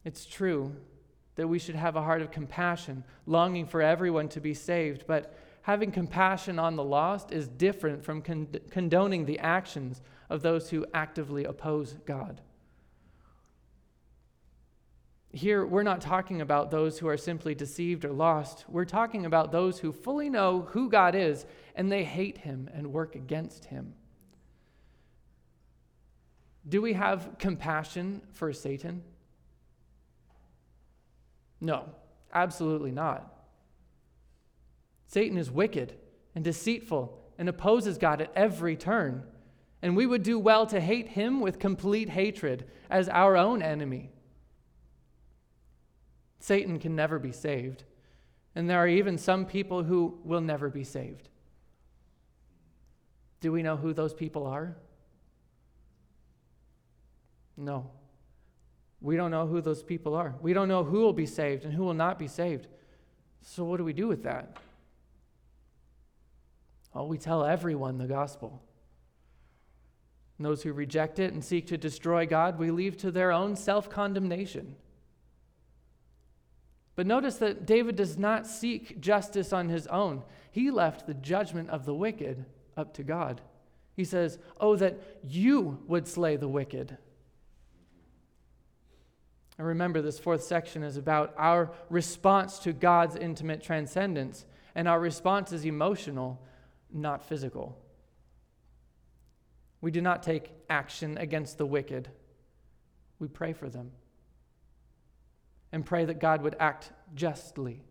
It's 0.06 0.24
true 0.24 0.72
that 1.34 1.48
we 1.48 1.58
should 1.58 1.74
have 1.74 1.96
a 1.96 2.02
heart 2.02 2.22
of 2.22 2.30
compassion, 2.30 3.02
longing 3.26 3.66
for 3.66 3.82
everyone 3.82 4.28
to 4.28 4.40
be 4.40 4.54
saved, 4.54 5.04
but 5.08 5.36
having 5.62 5.90
compassion 5.90 6.60
on 6.60 6.76
the 6.76 6.84
lost 6.84 7.32
is 7.32 7.48
different 7.48 8.04
from 8.04 8.22
con- 8.22 8.46
condoning 8.70 9.26
the 9.26 9.40
actions 9.40 10.00
of 10.30 10.42
those 10.42 10.70
who 10.70 10.86
actively 10.94 11.44
oppose 11.44 11.96
God. 12.06 12.40
Here, 15.32 15.66
we're 15.66 15.82
not 15.82 16.00
talking 16.00 16.40
about 16.40 16.70
those 16.70 17.00
who 17.00 17.08
are 17.08 17.16
simply 17.16 17.56
deceived 17.56 18.04
or 18.04 18.12
lost. 18.12 18.64
We're 18.68 18.84
talking 18.84 19.26
about 19.26 19.50
those 19.50 19.80
who 19.80 19.90
fully 19.90 20.30
know 20.30 20.68
who 20.70 20.88
God 20.88 21.16
is 21.16 21.46
and 21.74 21.90
they 21.90 22.04
hate 22.04 22.38
him 22.38 22.70
and 22.72 22.92
work 22.92 23.16
against 23.16 23.64
him. 23.64 23.94
Do 26.68 26.80
we 26.80 26.92
have 26.92 27.38
compassion 27.40 28.22
for 28.34 28.52
Satan? 28.52 29.02
No, 31.60 31.88
absolutely 32.32 32.90
not. 32.90 33.32
Satan 35.06 35.38
is 35.38 35.50
wicked 35.50 35.94
and 36.34 36.44
deceitful 36.44 37.18
and 37.38 37.48
opposes 37.48 37.98
God 37.98 38.20
at 38.20 38.32
every 38.34 38.76
turn. 38.76 39.22
And 39.82 39.96
we 39.96 40.06
would 40.06 40.22
do 40.22 40.38
well 40.38 40.66
to 40.66 40.80
hate 40.80 41.08
him 41.08 41.40
with 41.40 41.58
complete 41.58 42.08
hatred 42.10 42.66
as 42.90 43.08
our 43.08 43.36
own 43.36 43.62
enemy. 43.62 44.10
Satan 46.40 46.78
can 46.78 46.96
never 46.96 47.18
be 47.18 47.32
saved. 47.32 47.84
And 48.54 48.68
there 48.68 48.78
are 48.78 48.88
even 48.88 49.18
some 49.18 49.44
people 49.44 49.84
who 49.84 50.18
will 50.24 50.40
never 50.40 50.70
be 50.70 50.84
saved. 50.84 51.28
Do 53.40 53.52
we 53.52 53.62
know 53.62 53.76
who 53.76 53.92
those 53.92 54.14
people 54.14 54.46
are? 54.46 54.76
No. 57.56 57.90
We 59.06 59.16
don't 59.16 59.30
know 59.30 59.46
who 59.46 59.60
those 59.60 59.84
people 59.84 60.16
are. 60.16 60.34
We 60.42 60.52
don't 60.52 60.66
know 60.66 60.82
who 60.82 60.98
will 60.98 61.12
be 61.12 61.26
saved 61.26 61.64
and 61.64 61.72
who 61.72 61.84
will 61.84 61.94
not 61.94 62.18
be 62.18 62.26
saved. 62.26 62.66
So, 63.40 63.62
what 63.62 63.76
do 63.76 63.84
we 63.84 63.92
do 63.92 64.08
with 64.08 64.24
that? 64.24 64.56
Well, 66.92 67.06
we 67.06 67.16
tell 67.16 67.44
everyone 67.44 67.98
the 67.98 68.08
gospel. 68.08 68.60
And 70.36 70.44
those 70.44 70.64
who 70.64 70.72
reject 70.72 71.20
it 71.20 71.32
and 71.32 71.44
seek 71.44 71.68
to 71.68 71.78
destroy 71.78 72.26
God, 72.26 72.58
we 72.58 72.72
leave 72.72 72.96
to 72.96 73.12
their 73.12 73.30
own 73.30 73.54
self 73.54 73.88
condemnation. 73.88 74.74
But 76.96 77.06
notice 77.06 77.36
that 77.36 77.64
David 77.64 77.94
does 77.94 78.18
not 78.18 78.44
seek 78.44 79.00
justice 79.00 79.52
on 79.52 79.68
his 79.68 79.86
own. 79.86 80.24
He 80.50 80.72
left 80.72 81.06
the 81.06 81.14
judgment 81.14 81.70
of 81.70 81.86
the 81.86 81.94
wicked 81.94 82.44
up 82.76 82.92
to 82.94 83.04
God. 83.04 83.40
He 83.94 84.02
says, 84.02 84.40
Oh, 84.58 84.74
that 84.74 84.98
you 85.22 85.78
would 85.86 86.08
slay 86.08 86.34
the 86.34 86.48
wicked. 86.48 86.98
And 89.58 89.66
remember, 89.66 90.02
this 90.02 90.18
fourth 90.18 90.42
section 90.42 90.82
is 90.82 90.96
about 90.96 91.34
our 91.38 91.72
response 91.88 92.58
to 92.60 92.72
God's 92.72 93.16
intimate 93.16 93.62
transcendence, 93.62 94.44
and 94.74 94.86
our 94.86 95.00
response 95.00 95.52
is 95.52 95.64
emotional, 95.64 96.40
not 96.92 97.26
physical. 97.26 97.78
We 99.80 99.90
do 99.90 100.02
not 100.02 100.22
take 100.22 100.52
action 100.68 101.16
against 101.16 101.58
the 101.58 101.66
wicked, 101.66 102.08
we 103.18 103.28
pray 103.28 103.52
for 103.54 103.68
them 103.68 103.92
and 105.72 105.84
pray 105.84 106.04
that 106.04 106.20
God 106.20 106.42
would 106.42 106.56
act 106.58 106.92
justly. 107.14 107.82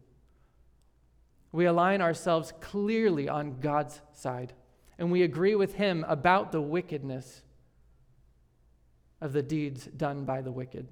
We 1.51 1.65
align 1.65 2.01
ourselves 2.01 2.53
clearly 2.59 3.29
on 3.29 3.59
God's 3.59 4.01
side, 4.13 4.53
and 4.97 5.11
we 5.11 5.23
agree 5.23 5.55
with 5.55 5.75
Him 5.75 6.05
about 6.07 6.51
the 6.51 6.61
wickedness 6.61 7.43
of 9.21 9.33
the 9.33 9.41
deeds 9.41 9.85
done 9.85 10.25
by 10.25 10.41
the 10.41 10.51
wicked. 10.51 10.87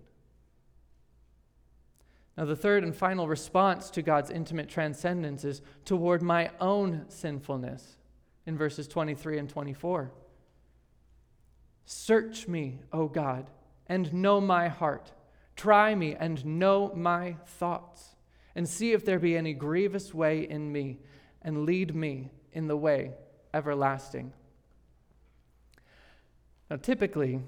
Now, 2.38 2.46
the 2.46 2.56
third 2.56 2.84
and 2.84 2.96
final 2.96 3.28
response 3.28 3.92
to 3.92 4.02
God's 4.02 4.32
intimate 4.32 4.68
transcendence 4.68 5.44
is 5.44 5.62
toward 5.86 6.24
my 6.24 6.50
own 6.60 7.06
sinfulness 7.08 7.98
in 8.46 8.58
verses 8.58 8.88
23 8.88 9.38
and 9.38 9.50
24. 9.50 10.12
Search 11.86 12.48
me, 12.48 12.80
O 12.92 13.08
God, 13.08 13.50
and 13.88 14.14
know 14.14 14.42
my 14.42 14.68
heart. 14.68 15.12
Try 15.56 15.94
me 15.94 16.16
and 16.16 16.44
know 16.44 16.92
my 16.96 17.36
thoughts, 17.46 18.16
and 18.56 18.68
see 18.68 18.94
if 18.94 19.06
there 19.06 19.20
be 19.20 19.38
any 19.38 19.54
grievous 19.54 20.14
way 20.14 20.48
in 20.50 20.72
me, 20.72 21.00
and 21.44 21.66
lead 21.66 21.94
me 21.94 22.32
in 22.52 22.68
the 22.68 22.78
way 22.78 23.12
everlasting. 23.54 24.34
Now, 26.72 26.78
typically, 26.78 27.42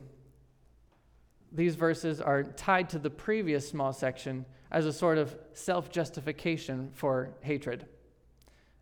these 1.51 1.75
verses 1.75 2.21
are 2.21 2.43
tied 2.43 2.89
to 2.89 2.99
the 2.99 3.09
previous 3.09 3.67
small 3.67 3.93
section 3.93 4.45
as 4.75 4.85
a 4.85 4.91
sort 4.91 5.17
of 5.17 5.33
self 5.53 5.89
justification 5.89 6.89
for 6.93 7.29
hatred. 7.39 7.85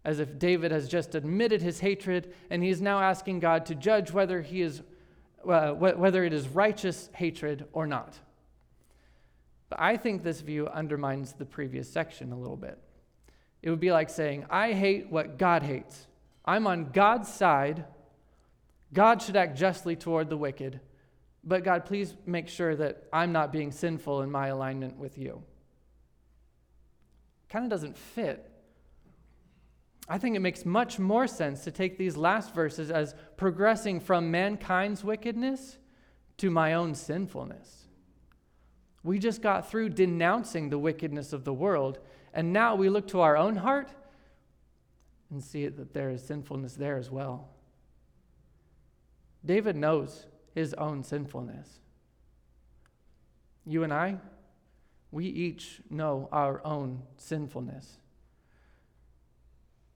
As 0.04 0.20
if 0.20 0.40
David 0.40 0.72
has 0.72 0.90
just 0.90 1.14
admitted 1.14 1.62
his 1.62 1.80
hatred 1.80 2.34
and 2.50 2.64
he 2.64 2.70
is 2.70 2.82
now 2.82 3.00
asking 3.00 3.40
God 3.40 3.68
to 3.68 3.76
judge 3.76 4.12
whether, 4.12 4.42
he 4.42 4.64
is, 4.64 4.82
uh, 5.48 5.72
whether 5.72 6.26
it 6.26 6.34
is 6.34 6.48
righteous 6.48 7.12
hatred 7.14 7.66
or 7.74 7.86
not. 7.86 8.18
But 9.70 9.80
I 9.80 9.96
think 9.96 10.24
this 10.24 10.42
view 10.42 10.68
undermines 10.68 11.34
the 11.34 11.46
previous 11.46 11.90
section 11.90 12.32
a 12.32 12.40
little 12.40 12.58
bit. 12.58 12.80
It 13.62 13.70
would 13.70 13.80
be 13.80 13.92
like 13.92 14.10
saying, 14.10 14.48
I 14.50 14.74
hate 14.74 15.12
what 15.12 15.38
God 15.38 15.62
hates. 15.62 16.08
I'm 16.44 16.66
on 16.66 16.90
God's 16.90 17.32
side. 17.32 17.86
God 18.92 19.22
should 19.22 19.38
act 19.38 19.58
justly 19.58 19.96
toward 19.96 20.30
the 20.30 20.38
wicked. 20.38 20.80
But 21.44 21.64
God, 21.64 21.86
please 21.86 22.16
make 22.26 22.48
sure 22.48 22.76
that 22.76 23.04
I'm 23.14 23.32
not 23.32 23.54
being 23.54 23.72
sinful 23.72 24.24
in 24.24 24.32
my 24.32 24.48
alignment 24.48 24.98
with 24.98 25.20
you 25.20 25.44
kind 27.54 27.66
of 27.66 27.70
doesn't 27.70 27.96
fit. 27.96 28.50
I 30.10 30.18
think 30.18 30.36
it 30.36 30.40
makes 30.40 30.66
much 30.66 30.98
more 30.98 31.28
sense 31.28 31.64
to 31.66 31.72
take 31.72 32.00
these 32.00 32.18
last 32.18 32.56
verses 32.56 32.90
as 32.90 33.14
progressing 33.38 34.00
from 34.00 34.32
mankind's 34.32 35.04
wickedness 35.04 35.78
to 36.38 36.50
my 36.50 36.74
own 36.74 36.96
sinfulness. 36.96 37.88
We 39.04 39.20
just 39.20 39.44
got 39.44 39.70
through 39.70 39.90
denouncing 39.90 40.72
the 40.72 40.80
wickedness 40.80 41.32
of 41.32 41.44
the 41.44 41.54
world, 41.54 42.00
and 42.34 42.52
now 42.52 42.74
we 42.74 42.90
look 42.90 43.08
to 43.10 43.22
our 43.22 43.38
own 43.38 43.58
heart 43.58 43.92
and 45.30 45.44
see 45.44 45.68
that 45.68 45.94
there 45.94 46.10
is 46.10 46.24
sinfulness 46.24 46.74
there 46.74 46.98
as 46.98 47.12
well. 47.12 47.50
David 49.46 49.76
knows 49.76 50.26
his 50.56 50.74
own 50.74 51.04
sinfulness. 51.04 51.68
You 53.64 53.84
and 53.84 53.94
I, 53.94 54.18
we 55.14 55.28
each 55.28 55.80
know 55.92 56.28
our 56.32 56.60
own 56.66 57.04
sinfulness. 57.18 58.00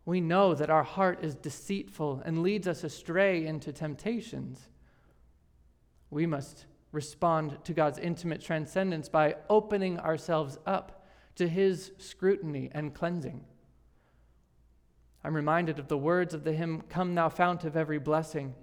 We 0.06 0.21
know 0.21 0.53
that 0.53 0.69
our 0.69 0.84
heart 0.84 1.23
is 1.23 1.34
deceitful 1.34 2.21
and 2.23 2.43
leads 2.43 2.67
us 2.67 2.84
astray 2.84 3.43
into 3.43 3.73
temptations. 3.73 4.69
We 6.12 6.27
must 6.27 6.67
respond 6.91 7.58
to 7.63 7.73
God's 7.73 7.97
intimate 7.97 8.41
transcendence 8.41 9.10
by 9.10 9.38
opening 9.49 9.99
ourselves 9.99 10.60
up 10.67 11.08
to 11.36 11.47
His 11.47 11.93
scrutiny 11.97 12.69
and 12.71 12.93
cleansing. 12.93 13.43
I'm 15.23 15.36
reminded 15.36 15.80
of 15.80 15.88
the 15.88 15.97
words 15.97 16.36
of 16.36 16.43
the 16.43 16.53
hymn, 16.53 16.82
Come 16.89 17.15
Thou 17.15 17.30
Fount 17.30 17.63
of 17.63 17.75
Every 17.75 17.97
Blessing. 17.97 18.53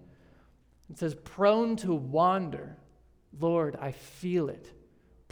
It 0.89 0.99
says, 0.99 1.17
Prone 1.17 1.75
to 1.79 1.93
wander, 1.93 2.77
Lord, 3.41 3.77
I 3.81 3.91
feel 3.91 4.49
it. 4.49 4.73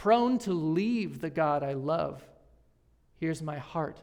Prone 0.03 0.37
to 0.39 0.51
leave 0.51 1.21
the 1.21 1.29
God 1.29 1.63
I 1.63 1.71
love. 1.75 2.21
Here's 3.21 3.41
my 3.41 3.57
heart. 3.57 4.01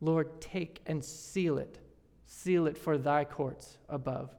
Lord, 0.00 0.40
take 0.40 0.80
and 0.86 1.04
seal 1.04 1.58
it. 1.58 1.78
Seal 2.26 2.66
it 2.66 2.76
for 2.76 2.98
thy 2.98 3.24
courts 3.24 3.78
above. 3.88 4.34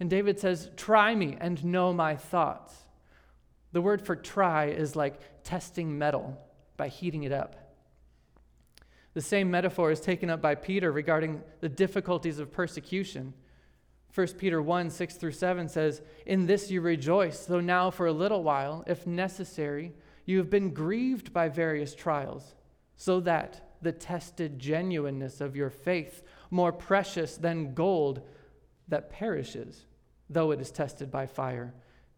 And 0.00 0.10
David 0.10 0.40
says, 0.40 0.70
Try 0.76 1.14
me 1.14 1.36
and 1.40 1.64
know 1.64 1.92
my 1.92 2.16
thoughts. 2.16 2.74
The 3.70 3.80
word 3.80 4.02
for 4.02 4.16
try 4.16 4.70
is 4.70 4.96
like 4.96 5.44
testing 5.44 5.96
metal 5.96 6.36
by 6.76 6.88
heating 6.88 7.22
it 7.22 7.30
up. 7.30 7.76
The 9.14 9.20
same 9.20 9.52
metaphor 9.52 9.92
is 9.92 10.00
taken 10.00 10.30
up 10.30 10.42
by 10.42 10.56
Peter 10.56 10.90
regarding 10.90 11.42
the 11.60 11.68
difficulties 11.68 12.40
of 12.40 12.50
persecution. 12.50 13.34
1 14.14 14.26
Peter 14.38 14.60
1 14.60 14.90
6 14.90 15.14
through 15.14 15.32
7 15.32 15.68
says, 15.68 16.02
In 16.26 16.46
this 16.46 16.70
you 16.70 16.80
rejoice, 16.80 17.44
though 17.44 17.60
now 17.60 17.90
for 17.90 18.06
a 18.06 18.12
little 18.12 18.42
while, 18.42 18.84
if 18.86 19.06
necessary, 19.06 19.92
you 20.24 20.38
have 20.38 20.50
been 20.50 20.74
grieved 20.74 21.32
by 21.32 21.48
various 21.48 21.94
trials, 21.94 22.54
so 22.96 23.20
that 23.20 23.76
the 23.80 23.92
tested 23.92 24.58
genuineness 24.58 25.40
of 25.40 25.56
your 25.56 25.70
faith, 25.70 26.22
more 26.50 26.72
precious 26.72 27.36
than 27.36 27.74
gold 27.74 28.22
that 28.88 29.10
perishes, 29.10 29.86
though 30.28 30.50
it 30.50 30.60
is 30.60 30.70
tested 30.70 31.10
by 31.10 31.26
fire, 31.26 31.74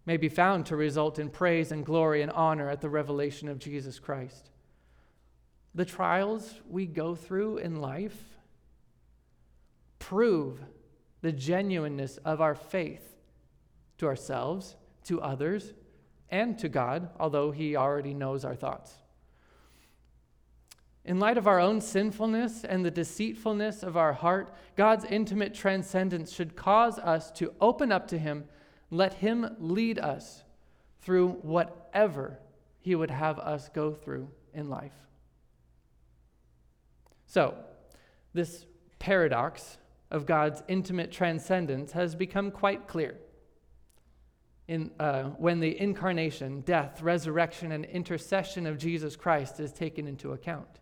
may 0.07 0.17
be 0.17 0.29
found 0.29 0.67
to 0.67 0.77
result 0.77 1.19
in 1.19 1.29
praise 1.29 1.71
and 1.71 1.85
glory 1.85 2.23
and 2.23 2.33
honor 2.33 2.71
at 2.71 2.81
the 2.81 2.89
revelation 2.89 3.49
of 3.49 3.59
Jesus 3.59 3.99
Christ. 3.99 4.51
The 5.75 5.85
trials 5.85 6.53
we 6.69 6.87
go 6.87 7.15
through 7.15 7.59
in 7.59 7.77
life 7.77 8.19
prove 9.99 10.61
the 11.23 11.33
genuineness 11.33 12.17
of 12.19 12.41
our 12.41 12.55
faith 12.55 13.17
to 13.99 14.07
ourselves, 14.07 14.77
to 15.05 15.21
others, 15.21 15.75
and 16.31 16.59
to 16.59 16.69
God, 16.69 17.11
although 17.19 17.51
He 17.51 17.77
already 17.77 18.15
knows 18.15 18.45
our 18.45 18.55
thoughts. 18.55 18.95
In 21.05 21.19
light 21.19 21.39
of 21.39 21.47
our 21.47 21.59
own 21.59 21.81
sinfulness 21.81 22.63
and 22.65 22.85
the 22.85 22.91
deceitfulness 22.91 23.83
of 23.83 23.97
our 23.97 24.13
heart, 24.13 24.55
God's 24.77 25.05
intimate 25.05 25.55
transcendence 25.55 26.33
should 26.33 26.57
cause 26.57 26.99
us 26.99 27.31
to 27.33 27.53
open 27.61 27.91
up 27.91 28.07
to 28.09 28.19
Him, 28.19 28.45
let 28.91 29.15
Him 29.15 29.57
lead 29.59 29.99
us 29.99 30.45
through 31.01 31.31
whatever 31.43 32.39
He 32.79 32.95
would 32.95 33.11
have 33.11 33.39
us 33.39 33.69
go 33.71 33.93
through 33.93 34.29
in 34.53 34.69
life. 34.69 34.93
So, 37.27 37.55
this 38.35 38.67
paradox 38.99 39.79
of 40.11 40.27
God's 40.27 40.63
intimate 40.69 41.13
transcendence 41.13 41.93
has 41.93 42.15
become 42.15 42.51
quite 42.51 42.89
clear. 42.89 43.17
In, 44.67 44.91
uh, 45.01 45.25
when 45.31 45.61
the 45.61 45.81
incarnation, 45.81 46.61
death, 46.61 47.03
resurrection, 47.03 47.73
and 47.73 47.85
intercession 47.85 48.67
of 48.67 48.79
Jesus 48.79 49.17
Christ 49.17 49.59
is 49.59 49.73
taken 49.73 50.07
into 50.07 50.33
account. 50.33 50.79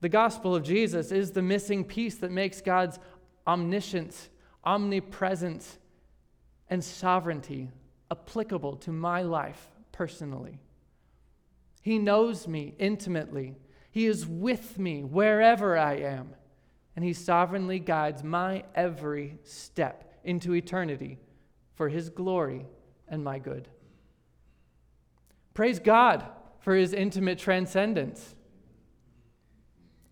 The 0.00 0.08
gospel 0.08 0.54
of 0.54 0.62
Jesus 0.62 1.10
is 1.10 1.32
the 1.32 1.42
missing 1.42 1.84
piece 1.84 2.16
that 2.16 2.30
makes 2.30 2.60
God's 2.60 2.98
omniscience, 3.46 4.28
omnipresence, 4.64 5.78
and 6.70 6.82
sovereignty 6.82 7.70
applicable 8.10 8.76
to 8.76 8.92
my 8.92 9.22
life 9.22 9.68
personally. 9.92 10.60
He 11.82 11.98
knows 11.98 12.46
me 12.46 12.74
intimately. 12.78 13.56
He 13.90 14.06
is 14.06 14.26
with 14.26 14.78
me 14.78 15.02
wherever 15.02 15.76
I 15.76 15.96
am 15.96 16.34
and 16.98 17.04
He 17.04 17.12
sovereignly 17.12 17.78
guides 17.78 18.24
my 18.24 18.64
every 18.74 19.38
step 19.44 20.18
into 20.24 20.52
eternity 20.52 21.16
for 21.76 21.88
His 21.88 22.10
glory 22.10 22.66
and 23.06 23.22
my 23.22 23.38
good. 23.38 23.68
Praise 25.54 25.78
God 25.78 26.26
for 26.58 26.74
His 26.74 26.92
intimate 26.92 27.38
transcendence. 27.38 28.34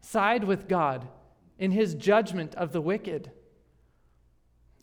Side 0.01 0.45
with 0.45 0.69
God 0.69 1.09
in 1.59 1.73
His 1.73 1.97
judgment 1.97 2.55
of 2.55 2.71
the 2.71 2.81
wicked. 2.81 3.33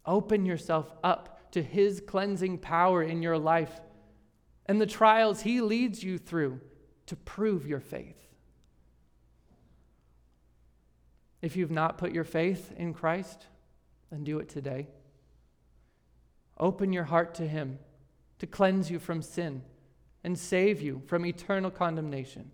Open 0.05 0.45
yourself 0.45 0.91
up 1.05 1.53
to 1.53 1.63
His 1.63 2.01
cleansing 2.05 2.57
power 2.57 3.01
in 3.01 3.21
your 3.21 3.37
life 3.37 3.79
and 4.65 4.81
the 4.81 4.85
trials 4.85 5.43
He 5.43 5.61
leads 5.61 6.03
you 6.03 6.17
through 6.17 6.59
to 7.05 7.15
prove 7.15 7.65
your 7.65 7.79
faith. 7.79 8.32
If 11.43 11.57
you've 11.57 11.71
not 11.71 11.97
put 11.97 12.13
your 12.13 12.23
faith 12.23 12.71
in 12.77 12.93
Christ, 12.93 13.47
then 14.09 14.23
do 14.23 14.39
it 14.39 14.47
today. 14.47 14.87
Open 16.57 16.93
your 16.93 17.03
heart 17.03 17.35
to 17.35 17.47
Him 17.47 17.79
to 18.39 18.47
cleanse 18.47 18.89
you 18.89 18.97
from 18.97 19.21
sin 19.21 19.61
and 20.23 20.39
save 20.39 20.81
you 20.81 21.01
from 21.05 21.25
eternal 21.25 21.69
condemnation. 21.69 22.49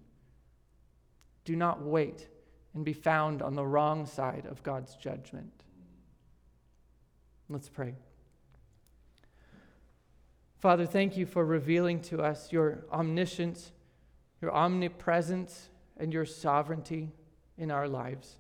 Do 1.45 1.55
not 1.55 1.83
wait 1.83 2.29
and 2.73 2.83
be 2.83 2.93
found 2.93 3.43
on 3.43 3.53
the 3.53 3.65
wrong 3.65 4.07
side 4.07 4.47
of 4.49 4.63
God's 4.63 4.95
judgment. 4.95 5.53
Let's 7.47 7.69
pray. 7.69 7.93
Father, 10.57 10.87
thank 10.87 11.15
you 11.15 11.27
for 11.27 11.45
revealing 11.45 12.01
to 12.01 12.23
us 12.23 12.51
your 12.51 12.85
omniscience, 12.91 13.71
your 14.41 14.51
omnipresence, 14.51 15.69
and 15.95 16.11
your 16.11 16.25
sovereignty 16.25 17.11
in 17.55 17.69
our 17.69 17.87
lives. 17.87 18.38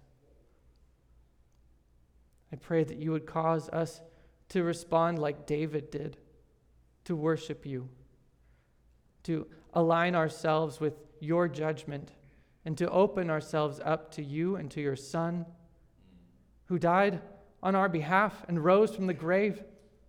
I 2.51 2.55
pray 2.55 2.83
that 2.83 2.97
you 2.97 3.11
would 3.11 3.25
cause 3.25 3.69
us 3.69 4.01
to 4.49 4.63
respond 4.63 5.19
like 5.19 5.45
David 5.45 5.91
did, 5.91 6.17
to 7.05 7.15
worship 7.15 7.65
you, 7.65 7.89
to 9.23 9.47
align 9.73 10.15
ourselves 10.15 10.79
with 10.79 10.93
your 11.19 11.47
judgment, 11.47 12.11
and 12.65 12.77
to 12.77 12.89
open 12.89 13.29
ourselves 13.29 13.79
up 13.85 14.11
to 14.11 14.23
you 14.23 14.55
and 14.55 14.69
to 14.71 14.81
your 14.81 14.95
Son, 14.95 15.45
who 16.65 16.79
died 16.79 17.21
on 17.61 17.75
our 17.75 17.89
behalf 17.89 18.43
and 18.47 18.63
rose 18.63 18.95
from 18.95 19.07
the 19.07 19.13
grave 19.13 19.63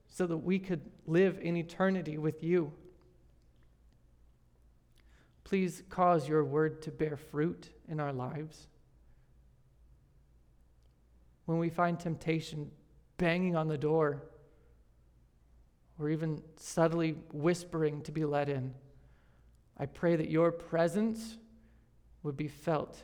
so 0.09 0.27
that 0.27 0.39
we 0.39 0.59
could 0.59 0.81
live 1.07 1.39
in 1.41 1.57
eternity 1.57 2.19
with 2.19 2.43
you. 2.43 2.73
Please 5.45 5.83
cause 5.89 6.29
your 6.29 6.45
word 6.45 6.81
to 6.83 6.91
bear 6.91 7.17
fruit 7.17 7.71
in 7.89 8.01
our 8.01 8.13
lives 8.13 8.69
when 11.51 11.59
we 11.59 11.69
find 11.69 11.99
temptation 11.99 12.71
banging 13.17 13.57
on 13.57 13.67
the 13.67 13.77
door 13.77 14.23
or 15.99 16.09
even 16.09 16.41
subtly 16.57 17.17
whispering 17.33 18.03
to 18.03 18.13
be 18.13 18.25
let 18.25 18.49
in, 18.49 18.73
I 19.77 19.87
pray 19.87 20.15
that 20.15 20.31
your 20.31 20.53
presence 20.53 21.39
would 22.23 22.37
be 22.37 22.47
felt 22.47 23.03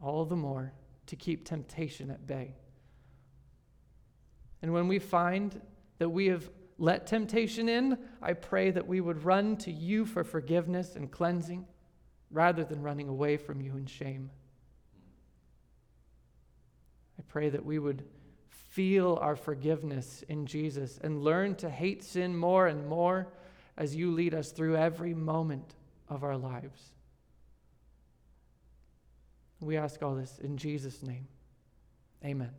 all 0.00 0.24
the 0.24 0.36
more 0.36 0.72
to 1.06 1.16
keep 1.16 1.44
temptation 1.44 2.12
at 2.12 2.24
bay. 2.28 2.54
And 4.62 4.72
when 4.72 4.86
we 4.86 5.00
find 5.00 5.60
that 5.98 6.10
we 6.10 6.26
have 6.26 6.48
let 6.78 7.08
temptation 7.08 7.68
in, 7.68 7.98
I 8.22 8.34
pray 8.34 8.70
that 8.70 8.86
we 8.86 9.00
would 9.00 9.24
run 9.24 9.56
to 9.56 9.72
you 9.72 10.06
for 10.06 10.22
forgiveness 10.22 10.94
and 10.94 11.10
cleansing 11.10 11.66
rather 12.30 12.62
than 12.62 12.82
running 12.82 13.08
away 13.08 13.36
from 13.36 13.60
you 13.60 13.76
in 13.76 13.86
shame. 13.86 14.30
I 17.20 17.22
pray 17.28 17.50
that 17.50 17.66
we 17.66 17.78
would 17.78 18.02
feel 18.48 19.18
our 19.20 19.36
forgiveness 19.36 20.24
in 20.30 20.46
Jesus 20.46 20.98
and 21.02 21.22
learn 21.22 21.54
to 21.56 21.68
hate 21.68 22.02
sin 22.02 22.34
more 22.34 22.66
and 22.66 22.88
more 22.88 23.28
as 23.76 23.94
you 23.94 24.10
lead 24.10 24.32
us 24.32 24.52
through 24.52 24.76
every 24.76 25.12
moment 25.12 25.74
of 26.08 26.24
our 26.24 26.38
lives. 26.38 26.80
We 29.60 29.76
ask 29.76 30.02
all 30.02 30.14
this 30.14 30.38
in 30.38 30.56
Jesus' 30.56 31.02
name. 31.02 31.28
Amen. 32.24 32.52